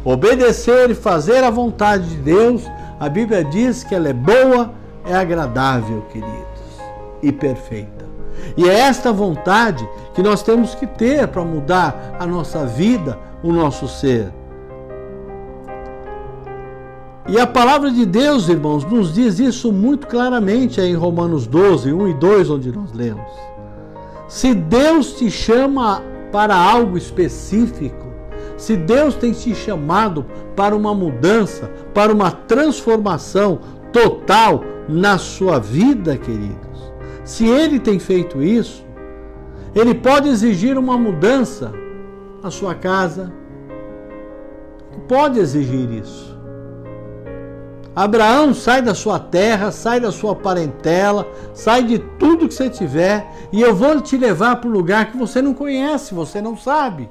Obedecer 0.04 0.90
e 0.90 0.96
fazer 0.96 1.44
a 1.44 1.50
vontade 1.50 2.10
de 2.10 2.18
Deus, 2.18 2.64
a 3.00 3.10
Bíblia 3.10 3.44
diz 3.44 3.84
que 3.84 3.94
ela 3.94 4.10
é 4.10 4.14
boa, 4.14 4.74
é 5.06 5.16
agradável, 5.16 6.02
queridos, 6.12 6.38
e 7.22 7.32
perfeita. 7.32 8.06
E 8.56 8.68
é 8.68 8.80
esta 8.80 9.12
vontade 9.12 9.88
que 10.14 10.24
nós 10.24 10.42
temos 10.42 10.74
que 10.74 10.88
ter 10.88 11.28
para 11.28 11.44
mudar 11.44 12.16
a 12.20 12.26
nossa 12.26 12.66
vida, 12.66 13.18
o 13.44 13.52
nosso 13.52 13.88
ser. 13.88 14.32
E 17.28 17.40
a 17.40 17.46
palavra 17.46 17.92
de 17.92 18.06
Deus, 18.06 18.50
irmãos, 18.50 18.84
nos 18.86 19.14
diz 19.14 19.38
isso 19.38 19.72
muito 19.72 20.08
claramente 20.08 20.82
em 20.82 20.96
Romanos 20.96 21.46
12, 21.46 21.94
1 21.94 22.08
e 22.08 22.14
2, 22.16 22.50
onde 22.50 22.72
nós 22.72 22.92
lemos. 22.92 23.32
Se 24.28 24.54
Deus 24.54 25.14
te 25.14 25.30
chama 25.30 26.02
para 26.32 26.56
algo 26.56 26.98
específico, 26.98 28.09
se 28.60 28.76
Deus 28.76 29.16
tem 29.16 29.32
te 29.32 29.56
chamado 29.56 30.26
para 30.54 30.76
uma 30.76 30.94
mudança, 30.94 31.72
para 31.94 32.12
uma 32.12 32.30
transformação 32.30 33.60
total 33.94 34.62
na 34.88 35.18
sua 35.18 35.60
vida, 35.60 36.18
queridos, 36.18 36.92
se 37.24 37.48
Ele 37.48 37.80
tem 37.80 37.98
feito 37.98 38.44
isso, 38.44 38.86
Ele 39.74 39.96
pode 39.96 40.28
exigir 40.28 40.78
uma 40.78 40.98
mudança 40.98 41.72
na 42.44 42.52
sua 42.52 42.76
casa, 42.76 43.32
pode 45.08 45.40
exigir 45.40 45.90
isso. 45.94 46.38
Abraão 47.96 48.54
sai 48.54 48.82
da 48.82 48.94
sua 48.94 49.20
terra, 49.20 49.72
sai 49.72 50.02
da 50.02 50.12
sua 50.12 50.36
parentela, 50.36 51.26
sai 51.54 51.84
de 51.84 51.98
tudo 51.98 52.48
que 52.48 52.54
você 52.54 52.70
tiver 52.70 53.26
e 53.54 53.62
eu 53.62 53.74
vou 53.74 54.02
te 54.02 54.18
levar 54.18 54.58
para 54.58 54.70
um 54.70 54.74
lugar 54.74 55.12
que 55.12 55.18
você 55.18 55.42
não 55.42 55.54
conhece, 55.54 56.14
você 56.14 56.42
não 56.42 56.58
sabe. 56.58 57.10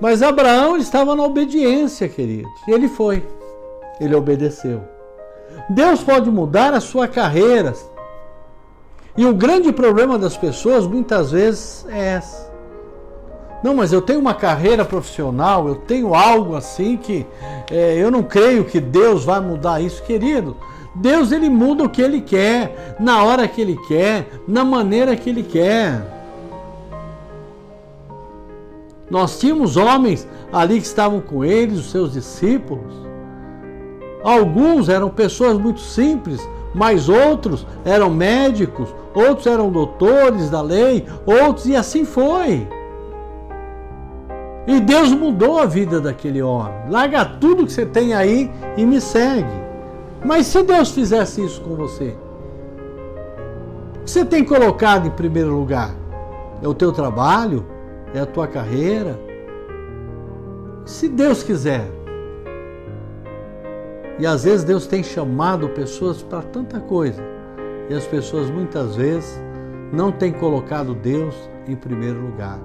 Mas 0.00 0.22
Abraão 0.22 0.76
estava 0.76 1.14
na 1.16 1.22
obediência, 1.22 2.08
queridos, 2.08 2.52
e 2.68 2.72
ele 2.72 2.88
foi, 2.88 3.26
ele 4.00 4.14
obedeceu. 4.14 4.82
Deus 5.70 6.02
pode 6.02 6.30
mudar 6.30 6.74
a 6.74 6.80
sua 6.80 7.08
carreira. 7.08 7.72
E 9.16 9.24
o 9.24 9.34
grande 9.34 9.72
problema 9.72 10.18
das 10.18 10.36
pessoas 10.36 10.86
muitas 10.86 11.30
vezes 11.30 11.86
é 11.88 12.14
essa 12.16 12.46
não, 13.62 13.74
mas 13.74 13.92
eu 13.92 14.02
tenho 14.02 14.20
uma 14.20 14.34
carreira 14.34 14.84
profissional, 14.84 15.66
eu 15.66 15.74
tenho 15.74 16.14
algo 16.14 16.54
assim 16.54 16.96
que 16.96 17.26
é, 17.70 17.94
eu 17.96 18.10
não 18.10 18.22
creio 18.22 18.64
que 18.64 18.78
Deus 18.78 19.24
vai 19.24 19.40
mudar 19.40 19.80
isso, 19.80 20.02
querido. 20.02 20.56
Deus 20.94 21.32
ele 21.32 21.50
muda 21.50 21.82
o 21.84 21.88
que 21.88 22.00
ele 22.00 22.20
quer, 22.20 22.96
na 22.98 23.24
hora 23.24 23.48
que 23.48 23.60
ele 23.60 23.76
quer, 23.88 24.28
na 24.46 24.64
maneira 24.64 25.16
que 25.16 25.28
ele 25.30 25.42
quer. 25.42 26.00
Nós 29.10 29.38
tínhamos 29.38 29.76
homens 29.76 30.26
ali 30.52 30.80
que 30.80 30.86
estavam 30.86 31.20
com 31.20 31.44
eles, 31.44 31.78
os 31.78 31.90
seus 31.90 32.12
discípulos. 32.12 32.92
Alguns 34.22 34.88
eram 34.88 35.08
pessoas 35.08 35.56
muito 35.56 35.80
simples, 35.80 36.46
mas 36.74 37.08
outros 37.08 37.66
eram 37.84 38.10
médicos, 38.10 38.92
outros 39.14 39.46
eram 39.46 39.70
doutores 39.70 40.50
da 40.50 40.60
lei, 40.60 41.06
outros 41.24 41.66
e 41.66 41.76
assim 41.76 42.04
foi. 42.04 42.66
E 44.66 44.80
Deus 44.80 45.12
mudou 45.12 45.60
a 45.60 45.64
vida 45.64 46.00
daquele 46.00 46.42
homem. 46.42 46.90
Larga 46.90 47.24
tudo 47.24 47.64
que 47.64 47.72
você 47.72 47.86
tem 47.86 48.14
aí 48.14 48.50
e 48.76 48.84
me 48.84 49.00
segue. 49.00 49.64
Mas 50.24 50.46
se 50.46 50.60
Deus 50.64 50.90
fizesse 50.90 51.44
isso 51.44 51.60
com 51.60 51.76
você, 51.76 52.16
o 53.94 54.04
que 54.04 54.10
você 54.10 54.24
tem 54.24 54.44
colocado 54.44 55.06
em 55.06 55.10
primeiro 55.10 55.56
lugar? 55.56 55.94
É 56.60 56.66
o 56.66 56.74
teu 56.74 56.90
trabalho? 56.90 57.75
É 58.14 58.20
a 58.20 58.26
tua 58.26 58.46
carreira? 58.46 59.18
Se 60.84 61.08
Deus 61.08 61.42
quiser. 61.42 61.86
E 64.18 64.26
às 64.26 64.44
vezes 64.44 64.64
Deus 64.64 64.86
tem 64.86 65.02
chamado 65.02 65.68
pessoas 65.70 66.22
para 66.22 66.42
tanta 66.42 66.80
coisa. 66.80 67.22
E 67.90 67.94
as 67.94 68.06
pessoas 68.06 68.50
muitas 68.50 68.96
vezes 68.96 69.40
não 69.92 70.10
têm 70.10 70.32
colocado 70.32 70.94
Deus 70.94 71.34
em 71.66 71.76
primeiro 71.76 72.20
lugar. 72.20 72.58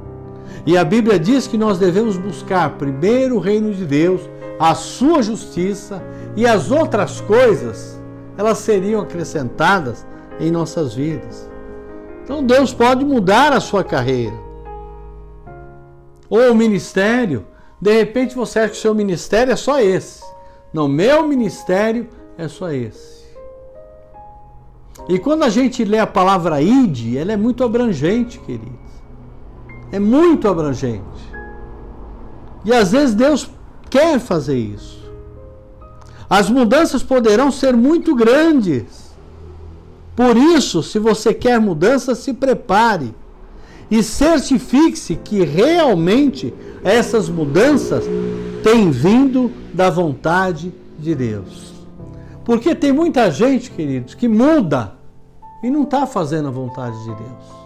E 0.65 0.77
a 0.77 0.83
Bíblia 0.83 1.19
diz 1.19 1.47
que 1.47 1.57
nós 1.57 1.77
devemos 1.77 2.17
buscar 2.17 2.77
primeiro 2.77 3.35
o 3.35 3.39
reino 3.39 3.73
de 3.73 3.85
Deus, 3.85 4.21
a 4.59 4.75
sua 4.75 5.21
justiça 5.21 6.01
e 6.35 6.45
as 6.45 6.71
outras 6.71 7.21
coisas, 7.21 8.01
elas 8.37 8.59
seriam 8.59 9.01
acrescentadas 9.01 10.05
em 10.39 10.51
nossas 10.51 10.93
vidas. 10.93 11.49
Então 12.23 12.43
Deus 12.43 12.73
pode 12.73 13.03
mudar 13.03 13.53
a 13.53 13.59
sua 13.59 13.83
carreira. 13.83 14.50
Ou 16.31 16.51
o 16.51 16.55
ministério, 16.55 17.45
de 17.79 17.93
repente 17.93 18.33
você 18.33 18.57
acha 18.57 18.69
que 18.69 18.77
o 18.77 18.81
seu 18.81 18.95
ministério 18.95 19.53
é 19.53 19.55
só 19.55 19.79
esse. 19.79 20.23
Não, 20.73 20.87
meu 20.87 21.27
ministério 21.27 22.09
é 22.35 22.47
só 22.47 22.71
esse. 22.71 23.21
E 25.07 25.19
quando 25.19 25.43
a 25.43 25.49
gente 25.49 25.85
lê 25.85 25.99
a 25.99 26.07
palavra 26.07 26.59
ide, 26.59 27.15
ela 27.15 27.31
é 27.31 27.37
muito 27.37 27.63
abrangente, 27.63 28.39
querido 28.39 28.81
é 29.91 29.99
muito 29.99 30.47
abrangente. 30.47 31.03
E 32.63 32.73
às 32.73 32.91
vezes 32.91 33.13
Deus 33.13 33.49
quer 33.89 34.19
fazer 34.19 34.57
isso. 34.57 35.01
As 36.29 36.49
mudanças 36.49 37.03
poderão 37.03 37.51
ser 37.51 37.75
muito 37.75 38.15
grandes. 38.15 39.11
Por 40.15 40.37
isso, 40.37 40.81
se 40.81 40.97
você 40.97 41.33
quer 41.33 41.59
mudança, 41.59 42.15
se 42.15 42.33
prepare 42.33 43.13
e 43.91 44.01
certifique-se 44.01 45.17
que 45.17 45.43
realmente 45.43 46.53
essas 46.81 47.27
mudanças 47.27 48.05
têm 48.63 48.89
vindo 48.89 49.51
da 49.73 49.89
vontade 49.89 50.73
de 50.97 51.13
Deus. 51.13 51.73
Porque 52.45 52.73
tem 52.73 52.93
muita 52.93 53.29
gente, 53.29 53.69
queridos, 53.69 54.15
que 54.15 54.29
muda 54.29 54.93
e 55.61 55.69
não 55.69 55.83
está 55.83 56.07
fazendo 56.07 56.47
a 56.47 56.51
vontade 56.51 56.97
de 57.03 57.13
Deus. 57.13 57.61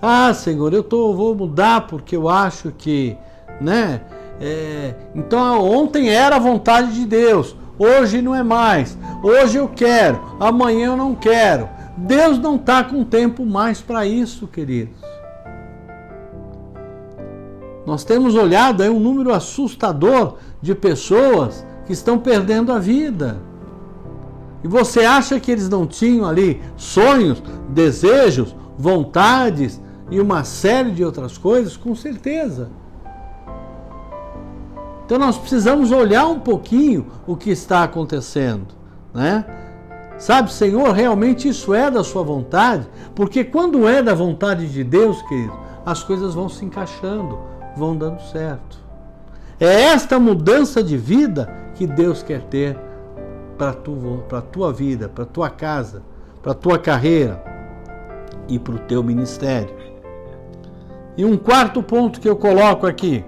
Ah, 0.00 0.32
Senhor, 0.34 0.72
eu 0.74 0.82
tô, 0.82 1.14
vou 1.14 1.34
mudar 1.34 1.86
porque 1.86 2.14
eu 2.14 2.28
acho 2.28 2.70
que, 2.70 3.16
né? 3.60 4.02
É, 4.40 4.94
então 5.14 5.66
ontem 5.66 6.10
era 6.10 6.36
a 6.36 6.38
vontade 6.38 6.92
de 6.92 7.04
Deus, 7.04 7.56
hoje 7.76 8.22
não 8.22 8.34
é 8.34 8.42
mais. 8.42 8.96
Hoje 9.22 9.56
eu 9.56 9.68
quero, 9.68 10.20
amanhã 10.38 10.88
eu 10.88 10.96
não 10.96 11.14
quero. 11.14 11.68
Deus 12.06 12.38
não 12.38 12.56
está 12.56 12.84
com 12.84 13.04
tempo 13.04 13.44
mais 13.44 13.80
para 13.80 14.06
isso, 14.06 14.46
queridos. 14.46 14.98
Nós 17.86 18.04
temos 18.04 18.34
olhado 18.34 18.82
aí 18.82 18.88
um 18.88 19.00
número 19.00 19.32
assustador 19.32 20.36
de 20.60 20.74
pessoas 20.74 21.66
que 21.86 21.92
estão 21.92 22.18
perdendo 22.18 22.70
a 22.70 22.78
vida. 22.78 23.40
E 24.62 24.68
você 24.68 25.04
acha 25.04 25.40
que 25.40 25.50
eles 25.50 25.68
não 25.68 25.86
tinham 25.86 26.26
ali 26.26 26.60
sonhos, 26.76 27.42
desejos, 27.70 28.54
vontades, 28.76 29.80
e 30.10 30.20
uma 30.20 30.44
série 30.44 30.90
de 30.90 31.04
outras 31.04 31.36
coisas, 31.36 31.76
com 31.76 31.94
certeza. 31.94 32.70
Então 35.04 35.18
nós 35.18 35.38
precisamos 35.38 35.90
olhar 35.90 36.26
um 36.26 36.40
pouquinho 36.40 37.06
o 37.26 37.36
que 37.36 37.50
está 37.50 37.82
acontecendo, 37.82 38.66
né? 39.12 39.44
Sabe, 40.18 40.52
Senhor, 40.52 40.90
realmente 40.92 41.48
isso 41.48 41.72
é 41.72 41.88
da 41.88 42.02
sua 42.02 42.24
vontade? 42.24 42.88
Porque 43.14 43.44
quando 43.44 43.88
é 43.88 44.02
da 44.02 44.14
vontade 44.14 44.66
de 44.68 44.82
Deus, 44.82 45.22
querido, 45.22 45.56
as 45.86 46.02
coisas 46.02 46.34
vão 46.34 46.48
se 46.48 46.64
encaixando, 46.64 47.38
vão 47.76 47.96
dando 47.96 48.20
certo. 48.22 48.78
É 49.60 49.84
esta 49.84 50.18
mudança 50.18 50.82
de 50.82 50.96
vida 50.96 51.48
que 51.76 51.86
Deus 51.86 52.22
quer 52.22 52.42
ter 52.42 52.76
para 53.56 53.72
tu, 53.72 54.24
a 54.32 54.40
tua 54.40 54.72
vida, 54.72 55.08
para 55.08 55.22
a 55.22 55.26
tua 55.26 55.50
casa, 55.50 56.02
para 56.42 56.50
a 56.52 56.54
tua 56.54 56.78
carreira 56.78 57.42
e 58.48 58.58
para 58.58 58.74
o 58.74 58.78
teu 58.80 59.02
ministério. 59.04 59.74
E 61.16 61.24
um 61.24 61.36
quarto 61.36 61.80
ponto 61.82 62.20
que 62.20 62.28
eu 62.28 62.36
coloco 62.36 62.86
aqui 62.86 63.24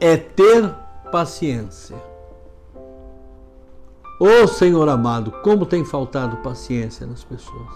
é 0.00 0.16
ter 0.16 0.68
paciência. 1.10 2.11
Ô 4.22 4.44
oh, 4.44 4.46
Senhor 4.46 4.88
amado, 4.88 5.32
como 5.42 5.66
tem 5.66 5.84
faltado 5.84 6.36
paciência 6.36 7.04
nas 7.04 7.24
pessoas. 7.24 7.72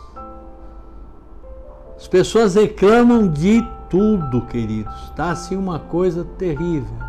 As 1.97 2.07
pessoas 2.07 2.55
reclamam 2.55 3.27
de 3.27 3.67
tudo, 3.91 4.43
queridos. 4.43 4.95
Está 5.07 5.33
assim 5.33 5.57
uma 5.57 5.81
coisa 5.81 6.25
terrível. 6.39 7.07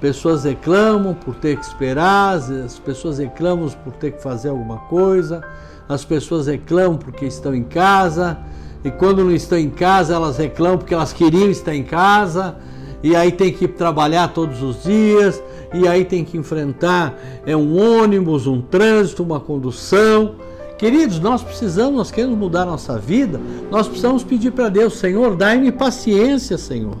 pessoas 0.00 0.44
reclamam 0.44 1.14
por 1.14 1.34
ter 1.34 1.58
que 1.58 1.64
esperar, 1.64 2.36
as 2.36 2.78
pessoas 2.78 3.18
reclamam 3.18 3.68
por 3.84 3.92
ter 3.92 4.12
que 4.12 4.22
fazer 4.22 4.48
alguma 4.48 4.78
coisa, 4.78 5.44
as 5.86 6.04
pessoas 6.04 6.46
reclamam 6.46 6.96
porque 6.96 7.26
estão 7.26 7.54
em 7.54 7.62
casa, 7.62 8.38
e 8.82 8.90
quando 8.90 9.22
não 9.22 9.30
estão 9.30 9.58
em 9.58 9.68
casa, 9.68 10.14
elas 10.14 10.38
reclamam 10.38 10.78
porque 10.78 10.94
elas 10.94 11.12
queriam 11.12 11.50
estar 11.50 11.74
em 11.74 11.82
casa, 11.82 12.56
e 13.02 13.14
aí 13.14 13.30
tem 13.30 13.52
que 13.52 13.68
trabalhar 13.68 14.28
todos 14.28 14.62
os 14.62 14.82
dias, 14.82 15.42
e 15.72 15.86
aí 15.86 16.04
tem 16.04 16.24
que 16.24 16.36
enfrentar 16.36 17.18
é 17.46 17.56
um 17.56 17.78
ônibus, 17.78 18.46
um 18.46 18.60
trânsito, 18.60 19.22
uma 19.22 19.38
condução. 19.38 20.34
Queridos, 20.76 21.20
nós 21.20 21.42
precisamos, 21.42 21.96
nós 21.96 22.10
queremos 22.10 22.38
mudar 22.38 22.64
nossa 22.64 22.98
vida, 22.98 23.40
nós 23.70 23.86
precisamos 23.86 24.24
pedir 24.24 24.50
para 24.50 24.68
Deus, 24.68 24.98
Senhor, 24.98 25.36
dai-me 25.36 25.70
paciência, 25.70 26.56
Senhor. 26.56 26.96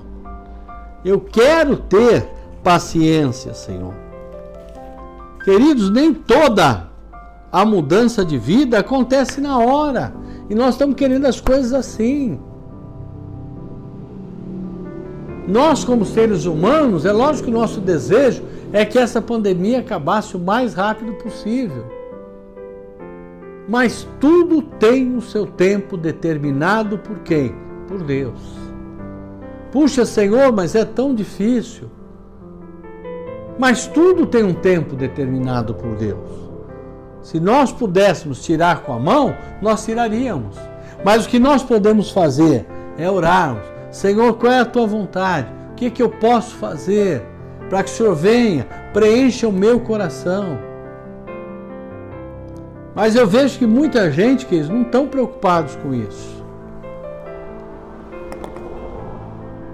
Eu 1.04 1.20
quero 1.20 1.76
ter 1.76 2.28
paciência, 2.62 3.54
Senhor. 3.54 3.94
Queridos, 5.44 5.90
nem 5.90 6.12
toda 6.12 6.90
a 7.50 7.64
mudança 7.64 8.24
de 8.24 8.36
vida 8.36 8.78
acontece 8.78 9.40
na 9.40 9.58
hora. 9.58 10.12
E 10.48 10.54
nós 10.54 10.74
estamos 10.74 10.94
querendo 10.94 11.26
as 11.26 11.40
coisas 11.40 11.72
assim. 11.72 12.38
Nós, 15.50 15.82
como 15.82 16.04
seres 16.04 16.44
humanos, 16.46 17.04
é 17.04 17.10
lógico 17.10 17.48
que 17.48 17.50
o 17.50 17.58
nosso 17.58 17.80
desejo 17.80 18.44
é 18.72 18.84
que 18.84 18.96
essa 18.96 19.20
pandemia 19.20 19.80
acabasse 19.80 20.36
o 20.36 20.38
mais 20.38 20.74
rápido 20.74 21.12
possível. 21.14 21.84
Mas 23.68 24.06
tudo 24.20 24.62
tem 24.62 25.16
o 25.16 25.20
seu 25.20 25.46
tempo 25.46 25.96
determinado 25.96 26.98
por 26.98 27.18
quem? 27.20 27.52
Por 27.88 28.04
Deus. 28.04 28.40
Puxa, 29.72 30.04
Senhor, 30.04 30.52
mas 30.52 30.76
é 30.76 30.84
tão 30.84 31.12
difícil. 31.12 31.90
Mas 33.58 33.88
tudo 33.88 34.26
tem 34.26 34.44
um 34.44 34.54
tempo 34.54 34.94
determinado 34.94 35.74
por 35.74 35.96
Deus. 35.96 36.30
Se 37.22 37.40
nós 37.40 37.72
pudéssemos 37.72 38.44
tirar 38.44 38.82
com 38.82 38.92
a 38.92 39.00
mão, 39.00 39.34
nós 39.60 39.84
tiraríamos. 39.84 40.56
Mas 41.04 41.26
o 41.26 41.28
que 41.28 41.40
nós 41.40 41.60
podemos 41.64 42.10
fazer 42.10 42.66
é 42.96 43.10
orarmos 43.10 43.69
Senhor, 43.90 44.34
qual 44.34 44.52
é 44.52 44.60
a 44.60 44.64
tua 44.64 44.86
vontade? 44.86 45.48
O 45.72 45.74
que, 45.74 45.86
é 45.86 45.90
que 45.90 46.02
eu 46.02 46.10
posso 46.10 46.54
fazer 46.56 47.22
para 47.68 47.82
que 47.82 47.90
o 47.90 47.92
Senhor 47.92 48.14
venha, 48.14 48.66
preencha 48.92 49.48
o 49.48 49.52
meu 49.52 49.80
coração? 49.80 50.58
Mas 52.94 53.16
eu 53.16 53.26
vejo 53.26 53.58
que 53.58 53.66
muita 53.66 54.10
gente, 54.10 54.46
que 54.46 54.60
não 54.64 54.82
estão 54.82 55.06
preocupados 55.06 55.76
com 55.76 55.94
isso. 55.94 56.40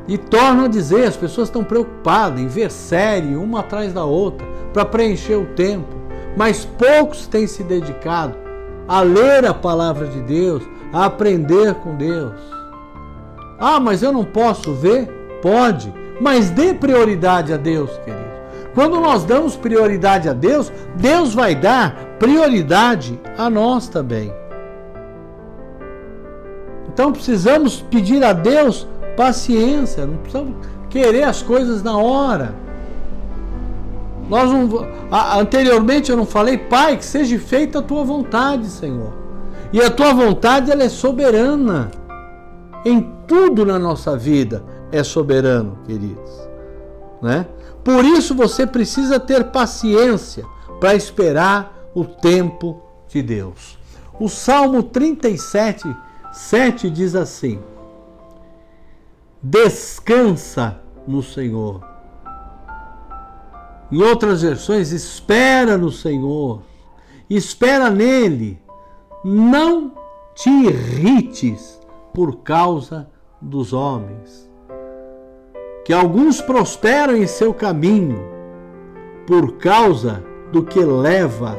E 0.09 0.17
torno 0.17 0.67
a 0.67 0.69
dizer, 0.69 1.05
as 1.05 1.17
pessoas 1.17 1.49
estão 1.49 1.65
preocupadas 1.65 2.41
em 2.41 2.47
ver 2.47 2.71
série 2.71 3.35
uma 3.35 3.61
atrás 3.61 3.93
da 3.93 4.05
outra 4.05 4.47
para 4.73 4.85
preencher 4.85 5.35
o 5.35 5.47
tempo, 5.47 5.97
mas 6.37 6.65
poucos 6.65 7.27
têm 7.27 7.47
se 7.47 7.65
dedicado 7.65 8.37
a 8.87 9.01
ler 9.01 9.45
a 9.45 9.53
palavra 9.53 10.07
de 10.07 10.21
Deus, 10.21 10.63
a 10.93 11.07
aprender 11.07 11.75
com 11.77 11.97
Deus. 11.97 12.35
Ah, 13.59 13.81
mas 13.81 14.03
eu 14.03 14.13
não 14.13 14.25
posso 14.25 14.73
ver? 14.75 15.07
Pode, 15.43 15.93
mas 16.21 16.51
dê 16.51 16.75
prioridade 16.75 17.53
a 17.53 17.57
Deus, 17.57 17.91
querido. 18.05 18.27
Quando 18.75 19.01
nós 19.01 19.25
damos 19.25 19.57
prioridade 19.57 20.29
a 20.29 20.35
Deus, 20.35 20.71
Deus 20.97 21.33
vai 21.33 21.55
dar 21.55 21.95
prioridade 22.19 23.19
a 23.39 23.49
nós 23.49 23.89
também. 23.89 24.33
Então 26.89 27.13
precisamos 27.13 27.81
pedir 27.81 28.23
a 28.23 28.33
Deus 28.33 28.87
paciência, 29.17 30.07
não 30.07 30.17
precisamos 30.19 30.57
querer 30.91 31.23
as 31.23 31.43
coisas 31.43 31.83
na 31.83 31.97
hora. 31.97 32.55
Nós 34.29 34.51
não, 34.51 34.69
anteriormente 35.39 36.11
eu 36.11 36.17
não 36.17 36.27
falei, 36.27 36.59
Pai, 36.59 36.97
que 36.97 37.05
seja 37.05 37.39
feita 37.39 37.79
a 37.79 37.83
tua 37.83 38.05
vontade, 38.05 38.67
Senhor. 38.67 39.13
E 39.73 39.81
a 39.81 39.91
tua 39.91 40.13
vontade 40.13 40.71
ela 40.71 40.83
é 40.83 40.89
soberana 40.89 41.91
em 42.89 43.01
tudo 43.27 43.67
na 43.67 43.81
nossa 43.81 44.17
vida 44.17 44.65
é 44.93 45.03
soberano, 45.03 45.79
queridos. 45.85 46.31
Né? 47.21 47.45
Por 47.83 48.05
isso 48.05 48.33
você 48.33 48.65
precisa 48.65 49.19
ter 49.19 49.51
paciência 49.51 50.45
para 50.79 50.95
esperar 50.95 51.91
o 51.93 52.05
tempo 52.05 52.81
de 53.09 53.23
Deus. 53.23 53.77
O 54.21 54.29
Salmo 54.29 54.85
37, 54.85 55.85
7 56.33 56.89
diz 56.89 57.17
assim: 57.17 57.59
Descansa 59.43 60.81
no 61.09 61.25
Senhor. 61.25 61.85
Em 63.91 64.01
outras 64.01 64.43
versões, 64.43 64.93
espera 64.93 65.77
no 65.77 65.91
Senhor. 65.91 66.63
Espera 67.29 67.91
nele. 67.91 68.61
Não 69.25 69.93
te 70.37 70.51
irrites 70.51 71.81
por 72.17 72.39
causa 72.39 73.07
dos 73.43 73.75
homens. 73.75 74.51
Que 75.85 75.93
alguns 75.93 76.41
prosperam 76.41 77.15
em 77.15 77.27
seu 77.27 77.53
caminho 77.53 78.19
por 79.27 79.59
causa 79.59 80.25
do 80.51 80.63
que 80.63 80.81
leva 80.81 81.59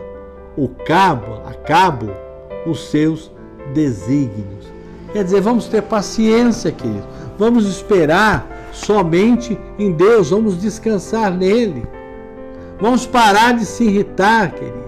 o 0.57 0.67
cabo 0.67 1.43
a 1.45 1.53
cabo 1.53 2.07
os 2.65 2.89
seus 2.89 3.31
desígnios. 3.71 4.65
Quer 5.13 5.25
dizer, 5.25 5.41
vamos 5.41 5.67
ter 5.67 5.83
paciência, 5.83 6.71
querido. 6.71 7.05
Vamos 7.37 7.67
esperar 7.67 8.47
somente 8.73 9.59
em 9.77 9.91
Deus, 9.91 10.31
vamos 10.31 10.59
descansar 10.59 11.31
nele. 11.31 11.85
Vamos 12.81 13.05
parar 13.05 13.53
de 13.53 13.63
se 13.63 13.83
irritar, 13.83 14.55
queridos. 14.55 14.86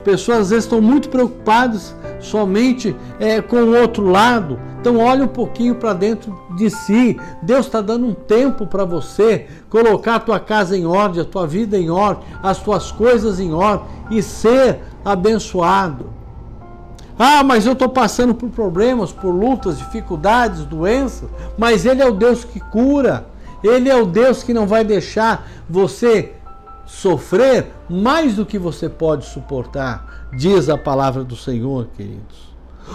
As 0.00 0.04
pessoas 0.04 0.38
às 0.38 0.50
vezes 0.50 0.64
estão 0.64 0.80
muito 0.80 1.10
preocupadas 1.10 1.94
somente 2.20 2.96
é, 3.18 3.42
com 3.42 3.56
o 3.56 3.76
outro 3.76 4.06
lado. 4.06 4.58
Então 4.80 4.96
olhe 4.96 5.20
um 5.20 5.28
pouquinho 5.28 5.74
para 5.74 5.92
dentro 5.92 6.34
de 6.56 6.70
si. 6.70 7.20
Deus 7.42 7.66
está 7.66 7.82
dando 7.82 8.06
um 8.06 8.14
tempo 8.14 8.66
para 8.66 8.82
você 8.86 9.46
colocar 9.68 10.14
a 10.14 10.20
tua 10.20 10.40
casa 10.40 10.74
em 10.74 10.86
ordem, 10.86 11.20
a 11.20 11.24
tua 11.24 11.46
vida 11.46 11.76
em 11.76 11.90
ordem, 11.90 12.24
as 12.42 12.58
tuas 12.58 12.90
coisas 12.90 13.38
em 13.38 13.52
ordem 13.52 13.86
e 14.10 14.22
ser 14.22 14.78
abençoado. 15.04 16.06
Ah, 17.18 17.44
mas 17.44 17.66
eu 17.66 17.74
estou 17.74 17.90
passando 17.90 18.34
por 18.34 18.48
problemas, 18.48 19.12
por 19.12 19.28
lutas, 19.28 19.76
dificuldades, 19.76 20.64
doenças, 20.64 21.28
mas 21.58 21.84
Ele 21.84 22.00
é 22.00 22.08
o 22.08 22.14
Deus 22.14 22.42
que 22.42 22.58
cura. 22.58 23.26
Ele 23.62 23.90
é 23.90 23.96
o 23.96 24.06
Deus 24.06 24.42
que 24.42 24.54
não 24.54 24.66
vai 24.66 24.82
deixar 24.82 25.46
você 25.68 26.32
sofrer 26.90 27.68
mais 27.88 28.34
do 28.36 28.44
que 28.44 28.58
você 28.58 28.88
pode 28.88 29.24
suportar, 29.26 30.28
diz 30.32 30.68
a 30.68 30.76
palavra 30.76 31.22
do 31.22 31.36
Senhor, 31.36 31.86
queridos. 31.96 32.50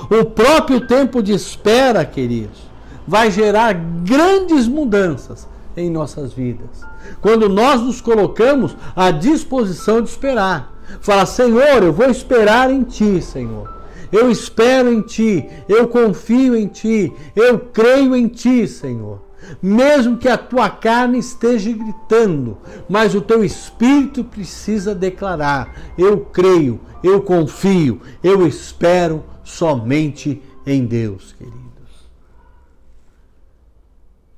O 0.10 0.26
próprio 0.26 0.86
tempo 0.86 1.24
de 1.24 1.32
espera, 1.32 2.04
queridos, 2.04 2.60
vai 3.08 3.32
gerar 3.32 3.74
grandes 3.74 4.68
mudanças 4.68 5.48
em 5.78 5.90
nossas 5.90 6.34
vidas. 6.34 6.82
Quando 7.22 7.48
nós 7.48 7.82
nos 7.82 8.02
colocamos 8.02 8.76
à 8.96 9.12
disposição 9.12 10.02
de 10.02 10.10
esperar, 10.10 10.74
fala: 11.00 11.26
Senhor, 11.26 11.82
eu 11.82 11.94
vou 11.94 12.10
esperar 12.10 12.70
em 12.70 12.84
Ti, 12.84 13.22
Senhor. 13.22 13.74
Eu 14.12 14.30
espero 14.30 14.92
em 14.92 15.02
Ti, 15.02 15.50
eu 15.68 15.88
confio 15.88 16.56
em 16.56 16.68
Ti, 16.68 17.12
eu 17.36 17.60
creio 17.60 18.16
em 18.16 18.28
Ti, 18.28 18.68
Senhor 18.68 19.25
mesmo 19.62 20.18
que 20.18 20.28
a 20.28 20.38
tua 20.38 20.70
carne 20.70 21.20
esteja 21.20 21.72
gritando, 21.72 22.58
mas 22.90 23.16
o 23.16 23.22
teu 23.22 23.44
espírito 23.44 24.24
precisa 24.24 24.94
declarar: 24.94 25.76
eu 25.98 26.22
creio, 26.22 26.80
eu 27.04 27.22
confio, 27.22 28.02
eu 28.24 28.48
espero 28.48 29.24
somente 29.44 30.42
em 30.66 30.86
Deus, 30.86 31.34
queridos. 31.34 31.66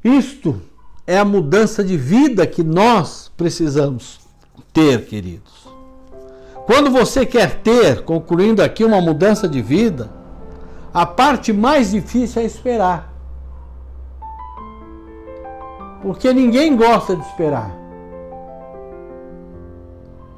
Isto 0.03 0.61
é 1.05 1.17
a 1.17 1.25
mudança 1.25 1.83
de 1.83 1.97
vida 1.97 2.45
que 2.45 2.63
nós 2.63 3.31
precisamos 3.35 4.19
ter, 4.73 5.05
queridos. 5.05 5.67
Quando 6.65 6.91
você 6.91 7.25
quer 7.25 7.61
ter, 7.61 8.03
concluindo 8.03 8.61
aqui, 8.61 8.83
uma 8.83 8.99
mudança 8.99 9.47
de 9.47 9.61
vida, 9.61 10.11
a 10.93 11.05
parte 11.05 11.53
mais 11.53 11.91
difícil 11.91 12.41
é 12.41 12.45
esperar. 12.45 13.16
Porque 16.01 16.31
ninguém 16.33 16.75
gosta 16.75 17.15
de 17.15 17.25
esperar. 17.25 17.75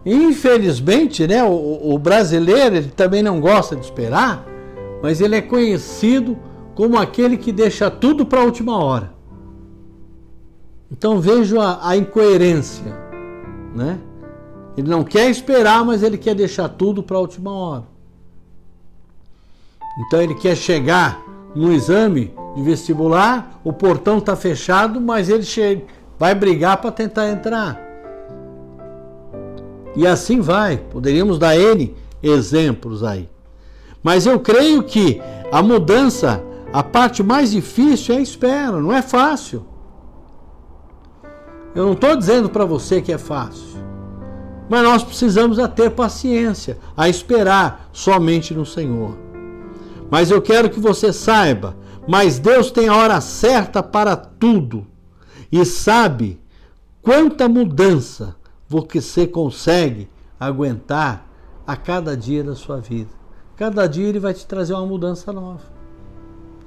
Infelizmente, 0.05 1.27
né, 1.27 1.43
o, 1.43 1.93
o 1.93 1.99
brasileiro 1.99 2.75
ele 2.77 2.89
também 2.89 3.21
não 3.21 3.39
gosta 3.39 3.75
de 3.75 3.83
esperar, 3.83 4.45
mas 5.03 5.21
ele 5.21 5.35
é 5.35 5.41
conhecido 5.41 6.37
como 6.73 6.97
aquele 6.97 7.35
que 7.35 7.51
deixa 7.51 7.91
tudo 7.91 8.25
para 8.25 8.39
a 8.39 8.43
última 8.43 8.81
hora. 8.81 9.13
Então 10.91 11.19
vejo 11.19 11.59
a, 11.59 11.89
a, 11.89 11.97
incoerência, 11.97 12.97
né? 13.75 13.99
Ele 14.75 14.89
não 14.89 15.03
quer 15.03 15.29
esperar, 15.29 15.83
mas 15.85 16.01
ele 16.01 16.17
quer 16.17 16.33
deixar 16.33 16.69
tudo 16.69 17.03
para 17.03 17.17
a 17.17 17.19
última 17.19 17.51
hora. 17.51 17.83
Então 20.07 20.21
ele 20.21 20.33
quer 20.35 20.55
chegar 20.55 21.21
no 21.53 21.73
exame 21.73 22.33
de 22.59 22.65
vestibular, 22.65 23.59
o 23.63 23.71
portão 23.71 24.17
está 24.17 24.35
fechado, 24.35 24.99
mas 24.99 25.29
ele 25.29 25.43
chega, 25.43 25.83
vai 26.17 26.35
brigar 26.35 26.77
para 26.77 26.91
tentar 26.91 27.29
entrar. 27.29 27.79
E 29.95 30.05
assim 30.05 30.41
vai. 30.41 30.77
Poderíamos 30.77 31.39
dar 31.39 31.57
N 31.57 31.95
exemplos 32.21 33.03
aí. 33.03 33.29
Mas 34.03 34.25
eu 34.25 34.39
creio 34.39 34.83
que 34.83 35.21
a 35.51 35.63
mudança, 35.63 36.43
a 36.71 36.83
parte 36.83 37.23
mais 37.23 37.51
difícil 37.51 38.15
é 38.15 38.17
a 38.17 38.21
espera, 38.21 38.79
não 38.79 38.93
é 38.93 39.01
fácil. 39.01 39.65
Eu 41.73 41.85
não 41.85 41.93
estou 41.93 42.15
dizendo 42.15 42.49
para 42.49 42.65
você 42.65 43.01
que 43.01 43.11
é 43.11 43.17
fácil. 43.17 43.79
Mas 44.69 44.83
nós 44.83 45.03
precisamos 45.03 45.57
a 45.57 45.67
ter 45.67 45.89
paciência, 45.91 46.77
a 46.95 47.09
esperar 47.09 47.89
somente 47.91 48.53
no 48.53 48.65
Senhor. 48.65 49.17
Mas 50.11 50.29
eu 50.29 50.41
quero 50.41 50.69
que 50.69 50.79
você 50.79 51.11
saiba 51.13 51.75
mas 52.09 52.39
Deus 52.39 52.71
tem 52.71 52.87
a 52.87 52.95
hora 52.95 53.21
certa 53.21 53.83
para 53.83 54.15
tudo 54.15 54.87
e 55.51 55.63
sabe 55.63 56.41
quanta 57.03 57.47
mudança 57.47 58.35
você 58.67 59.27
consegue 59.27 60.09
aguentar 60.39 61.29
a 61.67 61.77
cada 61.77 62.17
dia 62.17 62.43
da 62.43 62.55
sua 62.55 62.77
vida. 62.77 63.11
Cada 63.55 63.85
dia 63.85 64.07
ele 64.07 64.17
vai 64.17 64.33
te 64.33 64.43
trazer 64.47 64.73
uma 64.73 64.87
mudança 64.87 65.31
nova. 65.31 65.61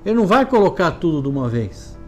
Ele 0.05 0.15
não 0.15 0.27
vai 0.27 0.47
colocar 0.47 0.93
tudo 0.93 1.23
de 1.23 1.29
uma 1.29 1.49
vez. 1.49 1.99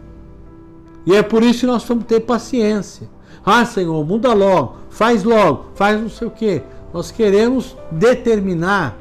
E 1.05 1.13
é 1.13 1.21
por 1.21 1.43
isso 1.43 1.59
que 1.59 1.65
nós 1.65 1.83
vamos 1.83 2.05
ter 2.05 2.21
paciência. 2.21 3.09
Ah, 3.45 3.65
Senhor, 3.65 4.05
muda 4.05 4.31
logo, 4.31 4.77
faz 4.89 5.25
logo, 5.25 5.71
faz 5.75 5.99
não 5.99 6.09
sei 6.09 6.29
o 6.29 6.31
quê. 6.31 6.63
Nós 6.93 7.11
queremos 7.11 7.75
determinar 7.91 8.97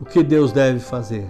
o 0.00 0.06
que 0.06 0.22
Deus 0.22 0.50
deve 0.50 0.78
fazer. 0.80 1.28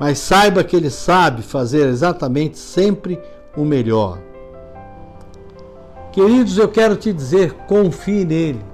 Mas 0.00 0.18
saiba 0.18 0.64
que 0.64 0.74
Ele 0.74 0.88
sabe 0.88 1.42
fazer 1.42 1.86
exatamente 1.86 2.58
sempre 2.58 3.20
o 3.54 3.66
melhor. 3.66 4.18
Queridos, 6.10 6.56
eu 6.56 6.68
quero 6.68 6.96
te 6.96 7.12
dizer: 7.12 7.52
confie 7.68 8.24
nele, 8.24 8.64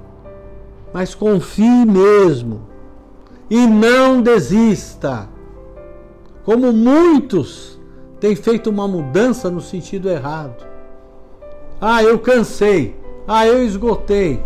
mas 0.94 1.16
confie 1.16 1.84
mesmo 1.84 2.68
e 3.50 3.66
não 3.66 4.22
desista. 4.22 5.28
Como 6.44 6.72
muitos 6.72 7.76
têm 8.20 8.36
feito 8.36 8.70
uma 8.70 8.86
mudança 8.86 9.50
no 9.50 9.60
sentido 9.60 10.08
errado. 10.08 10.64
Ah, 11.80 12.04
eu 12.04 12.20
cansei. 12.20 12.94
Ah, 13.26 13.44
eu 13.44 13.64
esgotei. 13.64 14.40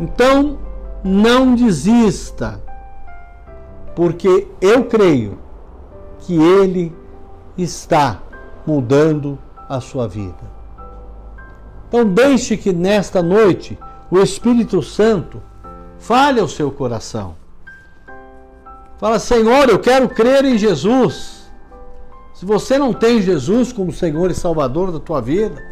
Então, 0.00 0.58
não 1.04 1.54
desista, 1.54 2.60
porque 3.94 4.48
eu 4.60 4.86
creio 4.86 5.38
que 6.26 6.34
Ele 6.34 6.94
está 7.56 8.22
mudando 8.66 9.38
a 9.68 9.80
sua 9.80 10.06
vida. 10.06 10.52
Então, 11.88 12.04
deixe 12.04 12.56
que 12.56 12.72
nesta 12.72 13.22
noite 13.22 13.78
o 14.10 14.18
Espírito 14.18 14.82
Santo 14.82 15.42
fale 15.98 16.40
ao 16.40 16.48
seu 16.48 16.70
coração. 16.70 17.34
Fala, 18.98 19.18
Senhor, 19.18 19.68
eu 19.68 19.78
quero 19.78 20.08
crer 20.08 20.44
em 20.44 20.56
Jesus. 20.56 21.42
Se 22.34 22.46
você 22.46 22.78
não 22.78 22.92
tem 22.92 23.20
Jesus 23.20 23.72
como 23.72 23.92
Senhor 23.92 24.30
e 24.30 24.34
Salvador 24.34 24.92
da 24.92 25.00
tua 25.00 25.20
vida, 25.20 25.62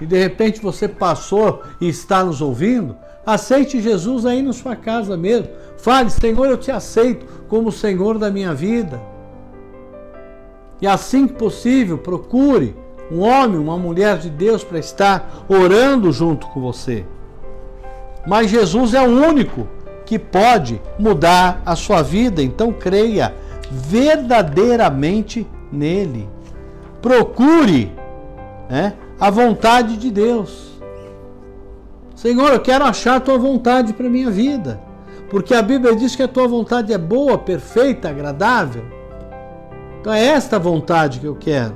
e 0.00 0.06
de 0.06 0.18
repente 0.18 0.60
você 0.60 0.88
passou 0.88 1.62
e 1.80 1.88
está 1.88 2.22
nos 2.24 2.40
ouvindo, 2.40 2.96
aceite 3.24 3.80
Jesus 3.80 4.26
aí 4.26 4.42
na 4.42 4.52
sua 4.52 4.76
casa 4.76 5.16
mesmo. 5.16 5.48
Fale, 5.78 6.10
Senhor, 6.10 6.46
eu 6.46 6.56
te 6.56 6.70
aceito 6.70 7.26
como 7.48 7.72
Senhor 7.72 8.18
da 8.18 8.30
minha 8.30 8.54
vida. 8.54 9.00
E 10.80 10.86
assim 10.86 11.26
que 11.26 11.34
possível, 11.34 11.98
procure 11.98 12.76
um 13.10 13.20
homem, 13.20 13.58
uma 13.58 13.78
mulher 13.78 14.18
de 14.18 14.30
Deus 14.30 14.64
para 14.64 14.78
estar 14.78 15.44
orando 15.48 16.10
junto 16.12 16.46
com 16.48 16.60
você. 16.60 17.04
Mas 18.26 18.50
Jesus 18.50 18.94
é 18.94 19.00
o 19.00 19.10
único 19.10 19.68
que 20.06 20.18
pode 20.18 20.80
mudar 20.98 21.62
a 21.64 21.76
sua 21.76 22.02
vida, 22.02 22.42
então 22.42 22.72
creia 22.72 23.34
verdadeiramente 23.70 25.46
nele. 25.70 26.28
Procure 27.00 27.92
né, 28.68 28.94
a 29.18 29.30
vontade 29.30 29.96
de 29.96 30.10
Deus. 30.10 30.72
Senhor, 32.14 32.52
eu 32.52 32.60
quero 32.60 32.84
achar 32.84 33.16
a 33.16 33.20
tua 33.20 33.36
vontade 33.36 33.92
para 33.92 34.08
minha 34.08 34.30
vida, 34.30 34.80
porque 35.28 35.54
a 35.54 35.62
Bíblia 35.62 35.94
diz 35.94 36.16
que 36.16 36.22
a 36.22 36.28
tua 36.28 36.48
vontade 36.48 36.92
é 36.92 36.98
boa, 36.98 37.36
perfeita, 37.36 38.08
agradável. 38.08 38.84
Então 40.04 40.12
é 40.12 40.22
esta 40.22 40.58
vontade 40.58 41.18
que 41.18 41.24
eu 41.24 41.34
quero. 41.34 41.72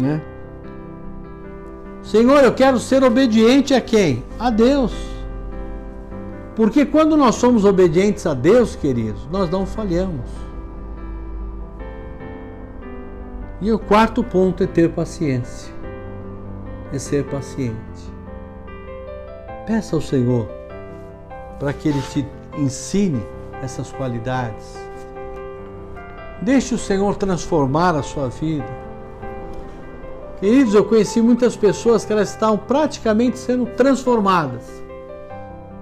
Né? 0.00 0.22
Senhor, 2.04 2.44
eu 2.44 2.54
quero 2.54 2.78
ser 2.78 3.02
obediente 3.02 3.74
a 3.74 3.80
quem? 3.80 4.22
A 4.38 4.48
Deus. 4.48 4.94
Porque 6.54 6.86
quando 6.86 7.16
nós 7.16 7.34
somos 7.34 7.64
obedientes 7.64 8.24
a 8.26 8.32
Deus, 8.32 8.76
queridos, 8.76 9.26
nós 9.28 9.50
não 9.50 9.66
falhamos. 9.66 10.30
E 13.60 13.72
o 13.72 13.78
quarto 13.80 14.22
ponto 14.22 14.62
é 14.62 14.68
ter 14.68 14.90
paciência. 14.90 15.74
É 16.92 16.98
ser 17.00 17.24
paciente. 17.24 17.74
Peça 19.66 19.96
ao 19.96 20.00
Senhor 20.00 20.48
para 21.58 21.72
que 21.72 21.88
Ele 21.88 22.02
te 22.02 22.24
ensine 22.56 23.20
essas 23.60 23.90
qualidades. 23.90 24.89
Deixe 26.42 26.74
o 26.74 26.78
Senhor 26.78 27.16
transformar 27.16 27.94
a 27.94 28.02
sua 28.02 28.28
vida. 28.28 28.66
Queridos, 30.38 30.74
eu 30.74 30.84
conheci 30.84 31.20
muitas 31.20 31.54
pessoas 31.54 32.04
que 32.04 32.12
elas 32.12 32.30
estavam 32.30 32.56
praticamente 32.56 33.38
sendo 33.38 33.66
transformadas 33.66 34.82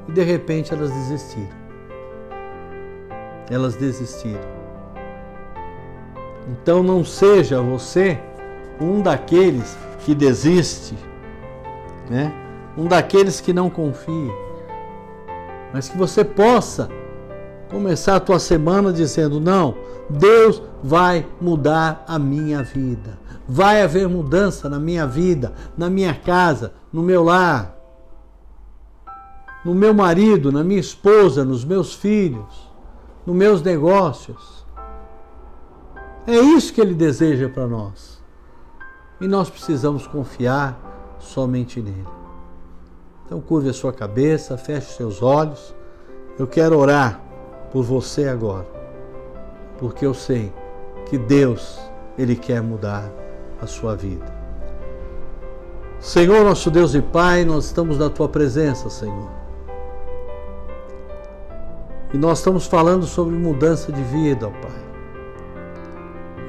e 0.09 0.13
de 0.13 0.23
repente 0.25 0.75
elas 0.75 0.91
desistiram. 0.91 1.59
Elas 3.49 3.77
desistiram. 3.77 4.59
Então 6.49 6.83
não 6.83 7.05
seja 7.05 7.61
você 7.61 8.19
um 8.81 9.01
daqueles 9.01 9.77
que 10.01 10.13
desiste, 10.13 10.97
né? 12.11 12.33
Um 12.77 12.87
daqueles 12.87 13.41
que 13.41 13.53
não 13.53 13.71
confia, 13.71 14.33
mas 15.73 15.89
que 15.89 15.97
você 15.97 16.25
possa 16.25 16.89
começar 17.69 18.17
a 18.17 18.21
tua 18.21 18.39
semana 18.39 18.93
dizendo: 18.93 19.41
Não, 19.41 19.75
Deus 20.09 20.63
vai 20.83 21.27
mudar 21.41 22.05
a 22.07 22.19
minha 22.19 22.63
vida. 22.63 23.19
Vai 23.47 23.83
haver 23.83 24.09
mudança 24.09 24.69
na 24.69 24.79
minha 24.79 25.07
vida, 25.07 25.53
na 25.77 25.89
minha 25.89 26.15
casa, 26.15 26.75
no 26.93 27.03
meu 27.03 27.25
lar, 27.25 27.75
no 29.65 29.75
meu 29.75 29.95
marido, 29.95 30.53
na 30.53 30.63
minha 30.63 30.81
esposa, 30.81 31.45
nos 31.45 31.65
meus 31.65 31.95
filhos, 31.95 32.71
nos 33.25 33.35
meus 33.35 33.63
negócios. 33.63 34.67
É 36.27 36.39
isso 36.39 36.75
que 36.75 36.81
Ele 36.81 36.95
deseja 36.95 37.49
para 37.49 37.67
nós. 37.67 38.23
E 39.19 39.27
nós 39.27 39.49
precisamos 39.49 40.07
confiar 40.07 41.17
somente 41.19 41.81
nele. 41.81 42.07
Então, 43.25 43.41
curve 43.41 43.71
a 43.71 43.75
sua 43.75 43.93
cabeça, 43.93 44.57
feche 44.59 44.93
seus 44.93 45.23
olhos. 45.23 45.75
Eu 46.39 46.47
quero 46.47 46.79
orar 46.79 47.28
por 47.71 47.83
você 47.83 48.29
agora, 48.29 48.67
porque 49.79 50.05
eu 50.05 50.15
sei 50.15 50.53
que 51.07 51.19
Deus, 51.19 51.79
Ele 52.17 52.37
quer 52.37 52.63
mudar 52.63 53.11
a 53.61 53.67
sua 53.67 53.95
vida. 53.95 54.39
Senhor, 56.01 56.45
nosso 56.45 56.71
Deus 56.71 56.95
e 56.95 57.03
Pai, 57.03 57.45
nós 57.45 57.67
estamos 57.67 57.99
na 57.99 58.09
Tua 58.09 58.29
presença, 58.29 58.89
Senhor. 58.89 59.31
E 62.13 62.17
nós 62.17 62.39
estamos 62.39 62.67
falando 62.67 63.05
sobre 63.05 63.35
mudança 63.35 63.93
de 63.93 64.03
vida, 64.03 64.47
ó 64.47 64.51
Pai. 64.51 64.89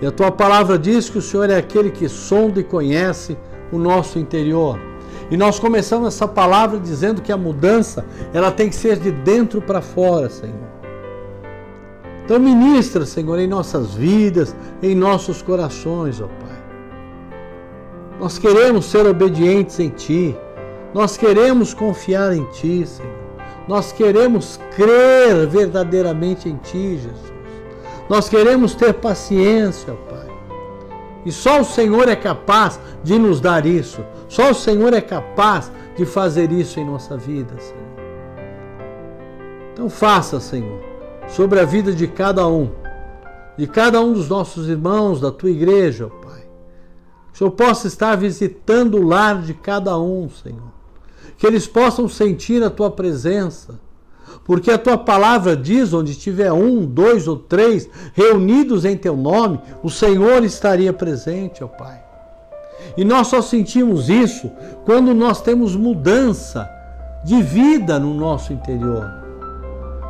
E 0.01 0.05
a 0.05 0.11
Tua 0.11 0.31
palavra 0.31 0.77
diz 0.77 1.09
que 1.09 1.17
o 1.17 1.21
Senhor 1.21 1.49
é 1.49 1.57
aquele 1.57 1.89
que 1.89 2.07
sonda 2.07 2.59
e 2.59 2.63
conhece 2.63 3.37
o 3.71 3.77
nosso 3.77 4.19
interior. 4.19 4.79
E 5.31 5.37
nós 5.37 5.59
começamos 5.59 6.07
essa 6.07 6.27
palavra 6.27 6.79
dizendo 6.79 7.21
que 7.21 7.31
a 7.31 7.37
mudança, 7.37 8.05
ela 8.33 8.51
tem 8.51 8.69
que 8.69 8.75
ser 8.75 8.97
de 8.97 9.11
dentro 9.11 9.61
para 9.61 9.81
fora, 9.81 10.29
Senhor. 10.29 10.78
Então 12.29 12.39
ministra, 12.39 13.07
Senhor, 13.07 13.39
em 13.39 13.47
nossas 13.47 13.95
vidas, 13.95 14.55
em 14.83 14.93
nossos 14.93 15.41
corações, 15.41 16.21
ó 16.21 16.27
Pai. 16.27 16.61
Nós 18.19 18.37
queremos 18.37 18.85
ser 18.85 19.07
obedientes 19.07 19.79
em 19.79 19.89
Ti. 19.89 20.37
Nós 20.93 21.17
queremos 21.17 21.73
confiar 21.73 22.31
em 22.35 22.45
Ti, 22.51 22.85
Senhor. 22.85 23.11
Nós 23.67 23.91
queremos 23.91 24.59
crer 24.75 25.47
verdadeiramente 25.47 26.47
em 26.47 26.57
Ti, 26.57 26.99
Jesus. 26.99 27.33
Nós 28.07 28.29
queremos 28.29 28.75
ter 28.75 28.93
paciência, 28.93 29.91
ó 29.91 30.13
Pai. 30.13 30.27
E 31.25 31.31
só 31.31 31.61
o 31.61 31.65
Senhor 31.65 32.07
é 32.07 32.15
capaz 32.15 32.79
de 33.03 33.17
nos 33.17 33.41
dar 33.41 33.65
isso. 33.65 34.05
Só 34.27 34.51
o 34.51 34.55
Senhor 34.55 34.93
é 34.93 35.01
capaz 35.01 35.71
de 35.97 36.05
fazer 36.05 36.51
isso 36.51 36.79
em 36.79 36.85
nossa 36.85 37.17
vida, 37.17 37.55
Senhor. 37.57 37.89
Então 39.73 39.89
faça, 39.89 40.39
Senhor 40.39 40.88
sobre 41.35 41.59
a 41.59 41.65
vida 41.65 41.93
de 41.93 42.07
cada 42.07 42.47
um, 42.47 42.69
de 43.57 43.67
cada 43.67 44.01
um 44.01 44.13
dos 44.13 44.29
nossos 44.29 44.67
irmãos 44.67 45.19
da 45.19 45.31
tua 45.31 45.49
igreja, 45.49 46.07
ó 46.07 46.09
Pai. 46.09 46.39
Que 47.31 47.35
o 47.35 47.37
Senhor 47.37 47.51
possa 47.51 47.87
estar 47.87 48.15
visitando 48.15 48.97
o 48.97 49.03
lar 49.03 49.41
de 49.41 49.53
cada 49.53 49.97
um, 49.97 50.29
Senhor. 50.29 50.71
Que 51.37 51.47
eles 51.47 51.67
possam 51.67 52.07
sentir 52.09 52.63
a 52.63 52.69
tua 52.69 52.91
presença. 52.91 53.79
Porque 54.43 54.71
a 54.71 54.77
tua 54.77 54.97
palavra 54.97 55.55
diz: 55.55 55.93
onde 55.93 56.15
tiver 56.15 56.51
um, 56.51 56.85
dois 56.85 57.27
ou 57.27 57.37
três 57.37 57.89
reunidos 58.13 58.83
em 58.83 58.97
teu 58.97 59.15
nome, 59.15 59.59
o 59.83 59.89
Senhor 59.89 60.43
estaria 60.43 60.91
presente, 60.91 61.63
ó 61.63 61.67
Pai. 61.67 62.03
E 62.97 63.05
nós 63.05 63.27
só 63.27 63.41
sentimos 63.41 64.09
isso 64.09 64.49
quando 64.85 65.13
nós 65.13 65.41
temos 65.41 65.75
mudança 65.75 66.69
de 67.23 67.41
vida 67.41 67.99
no 67.99 68.13
nosso 68.13 68.53
interior. 68.53 69.28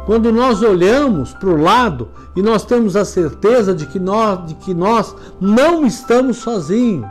Quando 0.09 0.31
nós 0.31 0.63
olhamos 0.63 1.35
para 1.35 1.49
o 1.49 1.61
lado 1.61 2.09
e 2.35 2.41
nós 2.41 2.65
temos 2.65 2.95
a 2.95 3.05
certeza 3.05 3.75
de 3.75 3.85
que 3.85 3.99
nós, 3.99 4.43
de 4.47 4.55
que 4.55 4.73
nós 4.73 5.15
não 5.39 5.85
estamos 5.85 6.37
sozinhos 6.37 7.07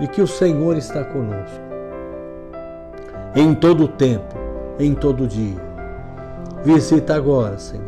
e 0.00 0.08
que 0.08 0.20
o 0.20 0.26
Senhor 0.26 0.76
está 0.76 1.04
conosco. 1.04 1.62
em 3.36 3.54
todo 3.54 3.84
o 3.84 3.88
tempo, 3.88 4.34
em 4.80 4.96
todo 4.96 5.28
dia. 5.28 5.62
Visita 6.64 7.14
agora, 7.14 7.56
Senhor. 7.56 7.86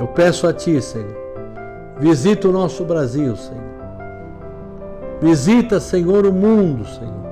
Eu 0.00 0.06
peço 0.06 0.46
a 0.46 0.52
Ti, 0.54 0.80
Senhor. 0.80 1.14
Visita 1.98 2.48
o 2.48 2.52
nosso 2.52 2.82
Brasil, 2.82 3.36
Senhor. 3.36 3.62
Visita, 5.20 5.78
Senhor, 5.80 6.24
o 6.24 6.32
mundo, 6.32 6.86
Senhor. 6.86 7.28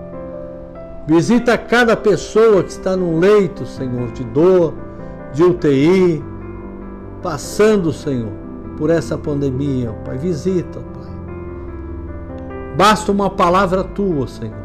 Visita 1.06 1.56
cada 1.56 1.96
pessoa 1.96 2.62
que 2.62 2.68
está 2.68 2.94
no 2.94 3.18
leito, 3.18 3.64
Senhor, 3.64 4.12
de 4.12 4.24
dor, 4.24 4.74
de 5.36 5.44
UTI, 5.44 6.24
passando, 7.22 7.92
Senhor, 7.92 8.32
por 8.76 8.90
essa 8.90 9.16
pandemia, 9.16 9.92
Pai. 10.04 10.18
Visita, 10.18 10.80
Pai. 10.80 11.12
Basta 12.76 13.12
uma 13.12 13.30
palavra 13.30 13.84
tua, 13.84 14.26
Senhor, 14.26 14.56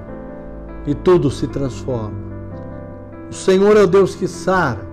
e 0.85 0.95
tudo 0.95 1.29
se 1.29 1.47
transforma. 1.47 2.19
O 3.29 3.33
Senhor 3.33 3.77
é 3.77 3.83
o 3.83 3.87
Deus 3.87 4.15
que 4.15 4.27
sara. 4.27 4.89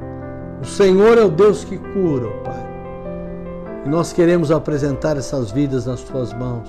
O 0.61 0.66
Senhor 0.66 1.16
é 1.16 1.22
o 1.22 1.31
Deus 1.31 1.64
que 1.64 1.79
cura, 1.79 2.29
Pai. 2.45 2.66
E 3.87 3.89
nós 3.89 4.12
queremos 4.12 4.51
apresentar 4.51 5.16
essas 5.16 5.51
vidas 5.51 5.87
nas 5.87 6.03
tuas 6.03 6.33
mãos 6.33 6.68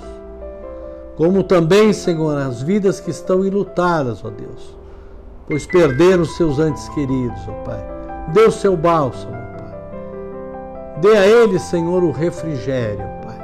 como 1.20 1.44
também, 1.44 1.92
Senhor, 1.92 2.38
as 2.38 2.62
vidas 2.62 3.02
que 3.02 3.12
estão 3.12 3.46
enlutadas, 3.46 4.24
ó 4.24 4.30
Deus, 4.30 4.74
pois 5.46 5.68
perderam 5.68 6.24
seus 6.24 6.60
antes 6.60 6.88
queridos, 6.88 7.42
ó 7.46 7.52
Pai. 7.66 7.99
Dê 8.34 8.42
o 8.46 8.52
seu 8.52 8.76
bálsamo, 8.76 9.32
Pai. 9.32 11.02
Dê 11.02 11.18
a 11.18 11.28
eles, 11.28 11.62
Senhor, 11.64 12.04
o 12.04 12.12
refrigério, 12.12 13.06
Pai, 13.24 13.40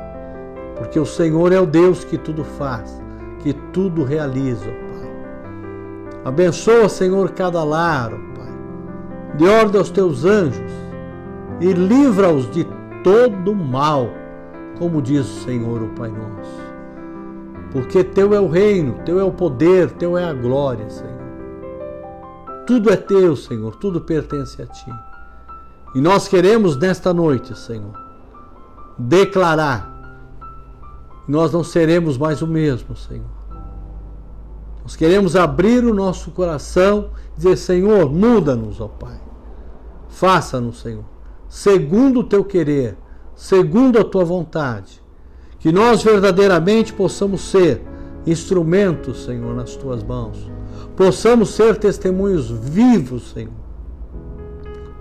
porque 0.77 0.99
o 0.99 1.05
Senhor 1.05 1.51
é 1.51 1.59
o 1.59 1.65
Deus 1.65 2.03
que 2.03 2.17
tudo 2.17 2.43
faz, 2.43 3.01
que 3.39 3.53
tudo 3.71 4.03
realiza, 4.03 4.65
Pai. 4.65 5.09
Abençoa, 6.25 6.89
Senhor, 6.89 7.31
cada 7.31 7.63
lar, 7.63 8.11
Pai. 8.11 8.53
De 9.35 9.47
ordem 9.47 9.79
aos 9.79 9.89
teus 9.89 10.25
anjos 10.25 10.71
e 11.59 11.71
livra-os 11.73 12.49
de 12.51 12.67
todo 13.03 13.55
mal, 13.55 14.09
como 14.77 15.01
diz 15.01 15.21
o 15.21 15.43
Senhor, 15.43 15.81
o 15.81 15.89
Pai 15.89 16.09
nosso 16.09 16.65
porque 17.75 18.05
teu 18.05 18.33
é 18.33 18.39
o 18.39 18.47
reino, 18.47 18.93
teu 19.03 19.19
é 19.19 19.23
o 19.25 19.33
poder, 19.33 19.91
teu 19.91 20.17
é 20.17 20.23
a 20.23 20.31
glória, 20.31 20.89
Senhor. 20.89 21.14
Tudo 22.65 22.89
é 22.91 22.95
teu, 22.95 23.35
Senhor, 23.35 23.75
tudo 23.75 24.01
pertence 24.01 24.61
a 24.61 24.65
ti. 24.65 24.91
E 25.93 26.01
nós 26.01 26.27
queremos 26.27 26.77
nesta 26.77 27.13
noite, 27.13 27.57
Senhor, 27.57 27.93
declarar: 28.97 29.95
nós 31.27 31.51
não 31.51 31.63
seremos 31.63 32.17
mais 32.17 32.41
o 32.41 32.47
mesmo, 32.47 32.95
Senhor. 32.95 33.35
Nós 34.83 34.95
queremos 34.95 35.35
abrir 35.35 35.83
o 35.83 35.93
nosso 35.93 36.31
coração 36.31 37.09
e 37.33 37.37
dizer: 37.37 37.57
Senhor, 37.57 38.11
muda-nos, 38.11 38.79
ó 38.81 38.87
Pai. 38.87 39.19
Faça-nos, 40.09 40.81
Senhor, 40.81 41.03
segundo 41.49 42.21
o 42.21 42.23
teu 42.23 42.43
querer, 42.43 42.97
segundo 43.35 43.99
a 43.99 44.03
tua 44.03 44.23
vontade 44.23 45.03
que 45.59 45.71
nós 45.71 46.03
verdadeiramente 46.03 46.93
possamos 46.93 47.41
ser 47.41 47.81
instrumentos, 48.27 49.25
Senhor, 49.25 49.55
nas 49.55 49.75
tuas 49.75 50.03
mãos. 50.03 50.37
Possamos 50.95 51.49
ser 51.49 51.75
testemunhos 51.75 52.49
vivos, 52.49 53.31
Senhor, 53.31 53.51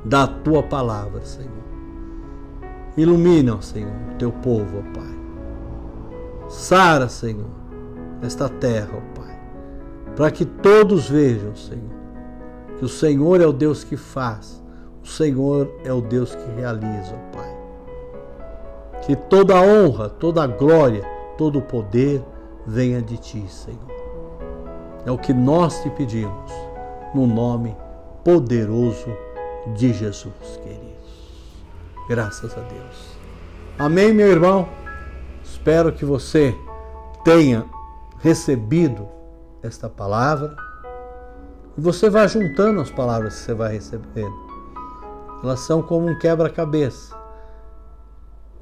da 0.05 0.27
tua 0.27 0.61
palavra, 0.61 1.25
Senhor. 1.25 1.53
Ilumina, 2.97 3.63
Senhor, 3.63 3.93
o 4.13 4.15
teu 4.19 4.33
povo, 4.33 4.79
ó 4.79 4.93
Pai. 4.93 5.15
Sara, 6.49 7.09
Senhor, 7.09 7.51
esta 8.23 8.49
terra, 8.49 8.91
ó 8.93 9.21
Pai, 9.21 9.39
para 10.17 10.31
que 10.33 10.45
todos 10.45 11.09
vejam, 11.09 11.55
Senhor, 11.55 11.95
que 12.77 12.85
o 12.85 12.89
Senhor 12.89 13.41
é 13.41 13.47
o 13.47 13.53
Deus 13.53 13.85
que 13.85 13.97
faz, 13.97 14.61
o 15.01 15.07
Senhor 15.07 15.73
é 15.85 15.93
o 15.93 16.01
Deus 16.01 16.35
que 16.35 16.51
realiza, 16.57 17.15
ó 17.15 17.37
Pai. 17.37 17.57
Que 19.03 19.15
toda 19.15 19.61
honra, 19.61 20.09
toda 20.09 20.47
glória, 20.47 21.05
todo 21.39 21.61
o 21.61 21.63
poder 21.63 22.21
venha 22.67 23.01
de 23.01 23.17
ti, 23.17 23.45
Senhor. 23.49 24.04
É 25.07 25.11
o 25.11 25.19
que 25.19 25.35
nós 25.35 25.83
te 25.83 25.91
pedimos, 25.91 26.51
no 27.15 27.27
nome 27.27 27.77
poderoso 28.25 29.15
de 29.75 29.93
Jesus, 29.93 30.59
queridos. 30.63 31.45
Graças 32.09 32.57
a 32.57 32.61
Deus. 32.61 33.19
Amém, 33.79 34.13
meu 34.13 34.29
irmão? 34.29 34.69
Espero 35.43 35.93
que 35.93 36.05
você 36.05 36.55
tenha 37.23 37.67
recebido 38.21 39.07
esta 39.63 39.89
palavra 39.89 40.57
e 41.77 41.81
você 41.81 42.09
vai 42.09 42.27
juntando 42.29 42.81
as 42.81 42.91
palavras 42.91 43.35
que 43.35 43.41
você 43.41 43.55
vai 43.55 43.73
recebendo. 43.73 44.35
Elas 45.43 45.61
são 45.61 45.83
como 45.83 46.07
um 46.07 46.19
quebra-cabeça. 46.19 47.15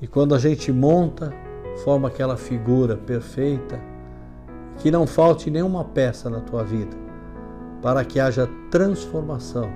E 0.00 0.06
quando 0.08 0.34
a 0.34 0.38
gente 0.38 0.72
monta, 0.72 1.32
forma 1.84 2.08
aquela 2.08 2.36
figura 2.36 2.96
perfeita, 2.96 3.80
que 4.78 4.90
não 4.90 5.06
falte 5.06 5.50
nenhuma 5.50 5.84
peça 5.84 6.28
na 6.28 6.40
tua 6.40 6.64
vida, 6.64 6.96
para 7.80 8.04
que 8.04 8.18
haja 8.18 8.48
transformação 8.70 9.70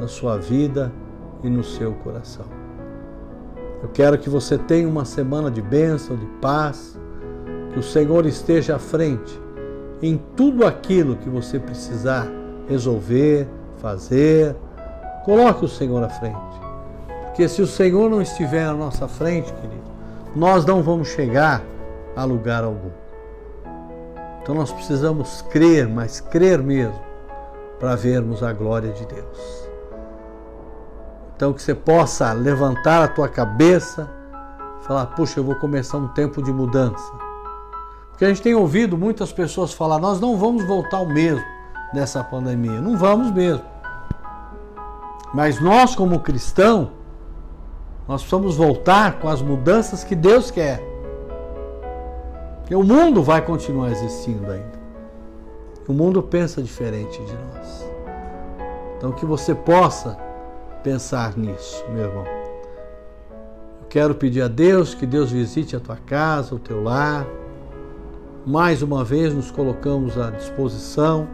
na 0.00 0.08
sua 0.08 0.36
vida 0.36 0.92
e 1.42 1.48
no 1.48 1.62
seu 1.62 1.92
coração. 1.92 2.46
Eu 3.82 3.88
quero 3.88 4.18
que 4.18 4.28
você 4.28 4.58
tenha 4.58 4.88
uma 4.88 5.04
semana 5.04 5.50
de 5.50 5.62
bênção, 5.62 6.16
de 6.16 6.26
paz, 6.40 6.98
que 7.72 7.78
o 7.78 7.82
Senhor 7.82 8.26
esteja 8.26 8.76
à 8.76 8.78
frente 8.78 9.40
em 10.02 10.20
tudo 10.36 10.66
aquilo 10.66 11.16
que 11.16 11.28
você 11.28 11.58
precisar 11.58 12.26
resolver, 12.68 13.48
fazer. 13.78 14.56
Coloque 15.24 15.64
o 15.64 15.68
Senhor 15.68 16.02
à 16.02 16.08
frente. 16.08 16.38
Porque 17.26 17.48
se 17.48 17.62
o 17.62 17.66
Senhor 17.66 18.10
não 18.10 18.20
estiver 18.20 18.64
à 18.64 18.72
nossa 18.72 19.06
frente, 19.06 19.52
querido, 19.52 19.80
nós 20.34 20.64
não 20.64 20.82
vamos 20.82 21.08
chegar 21.08 21.62
a 22.16 22.24
lugar 22.24 22.64
algum. 22.64 22.90
Então 24.50 24.58
nós 24.58 24.72
precisamos 24.72 25.42
crer, 25.42 25.88
mas 25.88 26.20
crer 26.20 26.60
mesmo, 26.60 27.00
para 27.78 27.94
vermos 27.94 28.42
a 28.42 28.52
glória 28.52 28.90
de 28.90 29.06
Deus. 29.06 29.68
Então 31.36 31.52
que 31.52 31.62
você 31.62 31.72
possa 31.72 32.32
levantar 32.32 33.04
a 33.04 33.06
tua 33.06 33.28
cabeça 33.28 34.10
falar: 34.80 35.06
puxa, 35.06 35.38
eu 35.38 35.44
vou 35.44 35.54
começar 35.54 35.98
um 35.98 36.08
tempo 36.08 36.42
de 36.42 36.52
mudança. 36.52 37.12
Porque 38.08 38.24
a 38.24 38.28
gente 38.28 38.42
tem 38.42 38.52
ouvido 38.52 38.98
muitas 38.98 39.32
pessoas 39.32 39.72
falar: 39.72 40.00
nós 40.00 40.20
não 40.20 40.36
vamos 40.36 40.64
voltar 40.64 40.96
ao 40.96 41.06
mesmo 41.06 41.46
nessa 41.94 42.24
pandemia. 42.24 42.80
Não 42.80 42.98
vamos 42.98 43.30
mesmo. 43.30 43.64
Mas 45.32 45.60
nós, 45.60 45.94
como 45.94 46.18
cristãos, 46.18 46.88
nós 48.08 48.20
precisamos 48.22 48.56
voltar 48.56 49.20
com 49.20 49.28
as 49.28 49.40
mudanças 49.40 50.02
que 50.02 50.16
Deus 50.16 50.50
quer. 50.50 50.89
Porque 52.70 52.80
o 52.80 52.86
mundo 52.86 53.20
vai 53.20 53.44
continuar 53.44 53.90
existindo 53.90 54.48
ainda. 54.48 54.78
O 55.88 55.92
mundo 55.92 56.22
pensa 56.22 56.62
diferente 56.62 57.20
de 57.20 57.32
nós. 57.32 57.90
Então 58.96 59.10
que 59.10 59.26
você 59.26 59.56
possa 59.56 60.16
pensar 60.80 61.36
nisso, 61.36 61.84
meu 61.92 62.04
irmão. 62.04 62.24
Eu 63.80 63.88
quero 63.88 64.14
pedir 64.14 64.42
a 64.42 64.46
Deus 64.46 64.94
que 64.94 65.04
Deus 65.04 65.32
visite 65.32 65.74
a 65.74 65.80
tua 65.80 65.96
casa, 65.96 66.54
o 66.54 66.60
teu 66.60 66.80
lar. 66.80 67.26
Mais 68.46 68.82
uma 68.82 69.02
vez 69.02 69.34
nos 69.34 69.50
colocamos 69.50 70.16
à 70.16 70.30
disposição. 70.30 71.26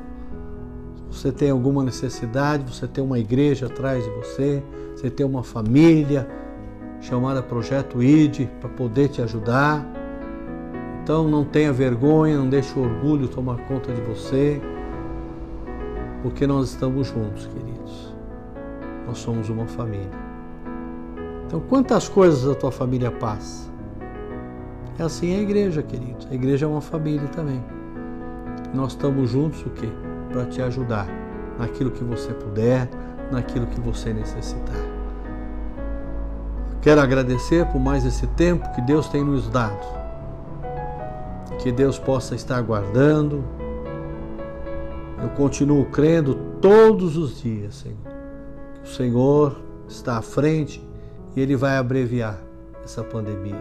Se 1.11 1.19
você 1.19 1.33
tem 1.33 1.51
alguma 1.51 1.85
necessidade, 1.85 2.65
você 2.73 2.87
tem 2.87 3.05
uma 3.05 3.19
igreja 3.19 3.67
atrás 3.67 4.03
de 4.03 4.11
você, 4.11 4.63
você 4.95 5.11
tem 5.11 5.27
uma 5.27 5.43
família, 5.43 6.27
chamada 7.03 7.43
Projeto 7.43 8.03
ID 8.03 8.49
para 8.59 8.71
poder 8.71 9.09
te 9.09 9.21
ajudar. 9.21 10.06
Então 11.07 11.29
não 11.29 11.45
tenha 11.45 11.73
vergonha, 11.73 12.37
não 12.37 12.49
deixe 12.49 12.77
o 12.77 12.83
orgulho 12.83 13.29
tomar 13.29 13.59
conta 13.69 13.93
de 13.93 14.01
você, 14.01 14.61
porque 16.21 16.49
nós 16.49 16.71
estamos 16.71 17.07
juntos, 17.07 17.47
queridos. 17.47 18.13
Nós 19.07 19.19
somos 19.19 19.49
uma 19.49 19.69
família. 19.69 20.11
Então, 21.47 21.61
quantas 21.61 22.09
coisas 22.09 22.51
a 22.51 22.57
tua 22.57 22.73
família 22.73 23.13
passa? 23.13 23.71
É 24.99 25.05
assim 25.05 25.39
a 25.39 25.43
igreja, 25.43 25.81
queridos. 25.81 26.27
A 26.29 26.35
igreja 26.35 26.67
é 26.67 26.69
uma 26.69 26.81
família 26.81 27.29
também. 27.29 27.65
Nós 28.75 28.91
estamos 28.91 29.31
juntos 29.31 29.65
o 29.65 29.71
quê? 29.71 29.89
Para 30.33 30.45
te 30.47 30.61
ajudar 30.61 31.07
naquilo 31.57 31.93
que 31.93 32.03
você 32.03 32.33
puder, 32.33 32.91
naquilo 33.31 33.69
que 33.69 33.81
você 33.81 34.13
necessitar. 34.13 34.75
Quero 36.83 37.01
agradecer 37.01 37.65
por 37.67 37.79
mais 37.79 38.05
esse 38.05 38.27
tempo 38.27 38.69
que 38.75 38.81
Deus 38.81 39.09
tem 39.09 39.23
nos 39.23 39.49
dado. 39.49 40.06
Que 41.63 41.73
Deus 41.73 41.99
possa 41.99 42.35
estar 42.35 42.61
guardando. 42.63 43.45
Eu 45.23 45.29
continuo 45.31 45.85
crendo 45.87 46.35
todos 46.61 47.17
os 47.17 47.41
dias, 47.41 47.77
Senhor. 47.77 47.99
O 48.83 48.87
Senhor 48.87 49.61
está 49.89 50.19
à 50.19 50.23
frente 50.23 50.87
e 51.35 51.41
Ele 51.41 51.57
vai 51.57 51.77
abreviar 51.77 52.39
essa 52.85 53.03
pandemia. 53.03 53.61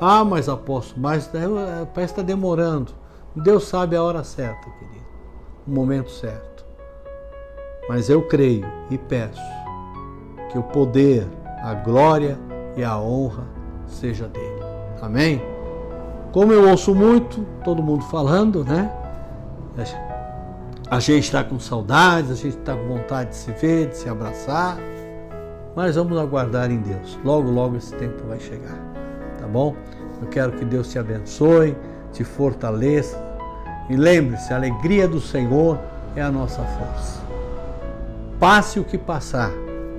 Ah, 0.00 0.24
mas 0.24 0.48
apóstolo, 0.48 1.00
mas 1.00 1.34
é, 1.34 1.44
é, 1.44 1.84
parece 1.86 2.14
que 2.14 2.20
está 2.20 2.22
demorando. 2.22 2.92
Deus 3.34 3.64
sabe 3.64 3.96
a 3.96 4.02
hora 4.02 4.22
certa, 4.24 4.70
querido. 4.78 5.06
O 5.66 5.70
momento 5.70 6.10
certo. 6.10 6.64
mas 7.88 8.08
eu 8.08 8.22
creio 8.22 8.66
e 8.90 8.96
peço 8.96 9.40
que 10.50 10.58
o 10.58 10.62
poder, 10.62 11.26
a 11.62 11.74
glória 11.74 12.38
e 12.76 12.84
a 12.84 12.98
honra 12.98 13.46
seja 13.86 14.28
dele. 14.28 14.62
Amém? 15.00 15.55
Como 16.36 16.52
eu 16.52 16.68
ouço 16.68 16.94
muito 16.94 17.46
todo 17.64 17.82
mundo 17.82 18.04
falando, 18.04 18.62
né? 18.62 18.92
A 20.90 21.00
gente 21.00 21.24
está 21.24 21.42
com 21.42 21.58
saudades, 21.58 22.30
a 22.30 22.34
gente 22.34 22.58
está 22.58 22.76
com 22.76 22.86
vontade 22.88 23.30
de 23.30 23.36
se 23.36 23.52
ver, 23.52 23.88
de 23.88 23.96
se 23.96 24.06
abraçar, 24.06 24.76
mas 25.74 25.96
vamos 25.96 26.18
aguardar 26.18 26.70
em 26.70 26.76
Deus. 26.76 27.18
Logo, 27.24 27.50
logo 27.50 27.78
esse 27.78 27.94
tempo 27.94 28.22
vai 28.28 28.38
chegar, 28.38 28.76
tá 29.40 29.46
bom? 29.46 29.74
Eu 30.20 30.28
quero 30.28 30.52
que 30.52 30.64
Deus 30.66 30.90
te 30.90 30.98
abençoe, 30.98 31.74
te 32.12 32.22
fortaleça 32.22 33.18
e 33.88 33.96
lembre-se: 33.96 34.52
a 34.52 34.56
alegria 34.56 35.08
do 35.08 35.22
Senhor 35.22 35.78
é 36.14 36.20
a 36.20 36.30
nossa 36.30 36.62
força. 36.62 37.22
Passe 38.38 38.78
o 38.78 38.84
que 38.84 38.98
passar, 38.98 39.52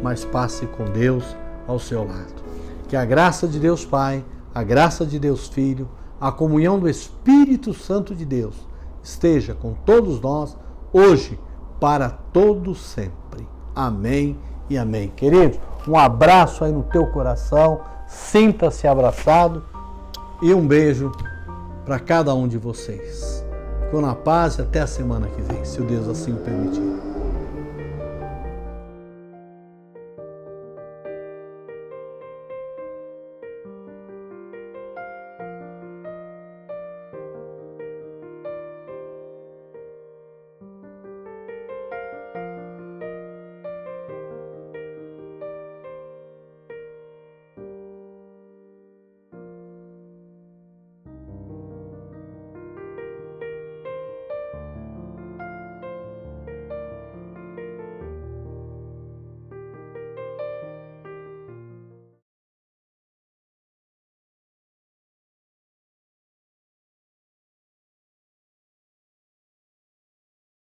mas 0.04 0.24
passe 0.24 0.68
com 0.68 0.86
Deus 0.86 1.24
ao 1.68 1.80
seu 1.80 2.04
lado. 2.04 2.44
Que 2.88 2.96
a 2.96 3.04
graça 3.04 3.48
de 3.48 3.58
Deus 3.60 3.84
Pai, 3.84 4.24
a 4.54 4.62
graça 4.62 5.04
de 5.04 5.18
Deus 5.18 5.48
Filho, 5.48 5.90
a 6.20 6.32
comunhão 6.32 6.80
do 6.80 6.90
Espírito 6.90 7.74
Santo 7.74 8.16
de 8.16 8.26
Deus 8.26 8.56
esteja 9.04 9.54
com 9.54 9.74
todos 9.74 10.20
nós 10.20 10.58
hoje, 10.92 11.40
para 11.80 12.10
todo 12.10 12.74
sempre. 12.74 13.48
Amém 13.76 14.38
e 14.70 14.78
amém. 14.78 15.10
Queridos, 15.16 15.60
um 15.88 15.98
abraço 15.98 16.64
aí 16.64 16.72
no 16.72 16.84
teu 16.84 17.08
coração, 17.08 17.82
sinta-se 18.08 18.88
abraçado 18.88 19.64
e 20.42 20.54
um 20.54 20.68
beijo 20.68 21.12
para 21.86 22.00
cada 22.00 22.34
um 22.34 22.48
de 22.48 22.58
vocês. 22.58 23.46
Ficou 23.86 24.02
na 24.02 24.16
paz 24.16 24.58
e 24.58 24.62
até 24.62 24.82
a 24.82 24.88
semana 24.88 25.28
que 25.28 25.42
vem, 25.42 25.64
se 25.64 25.82
o 25.82 25.86
Deus 25.86 26.08
assim 26.08 26.34
o 26.34 26.38
permitir. 26.38 27.07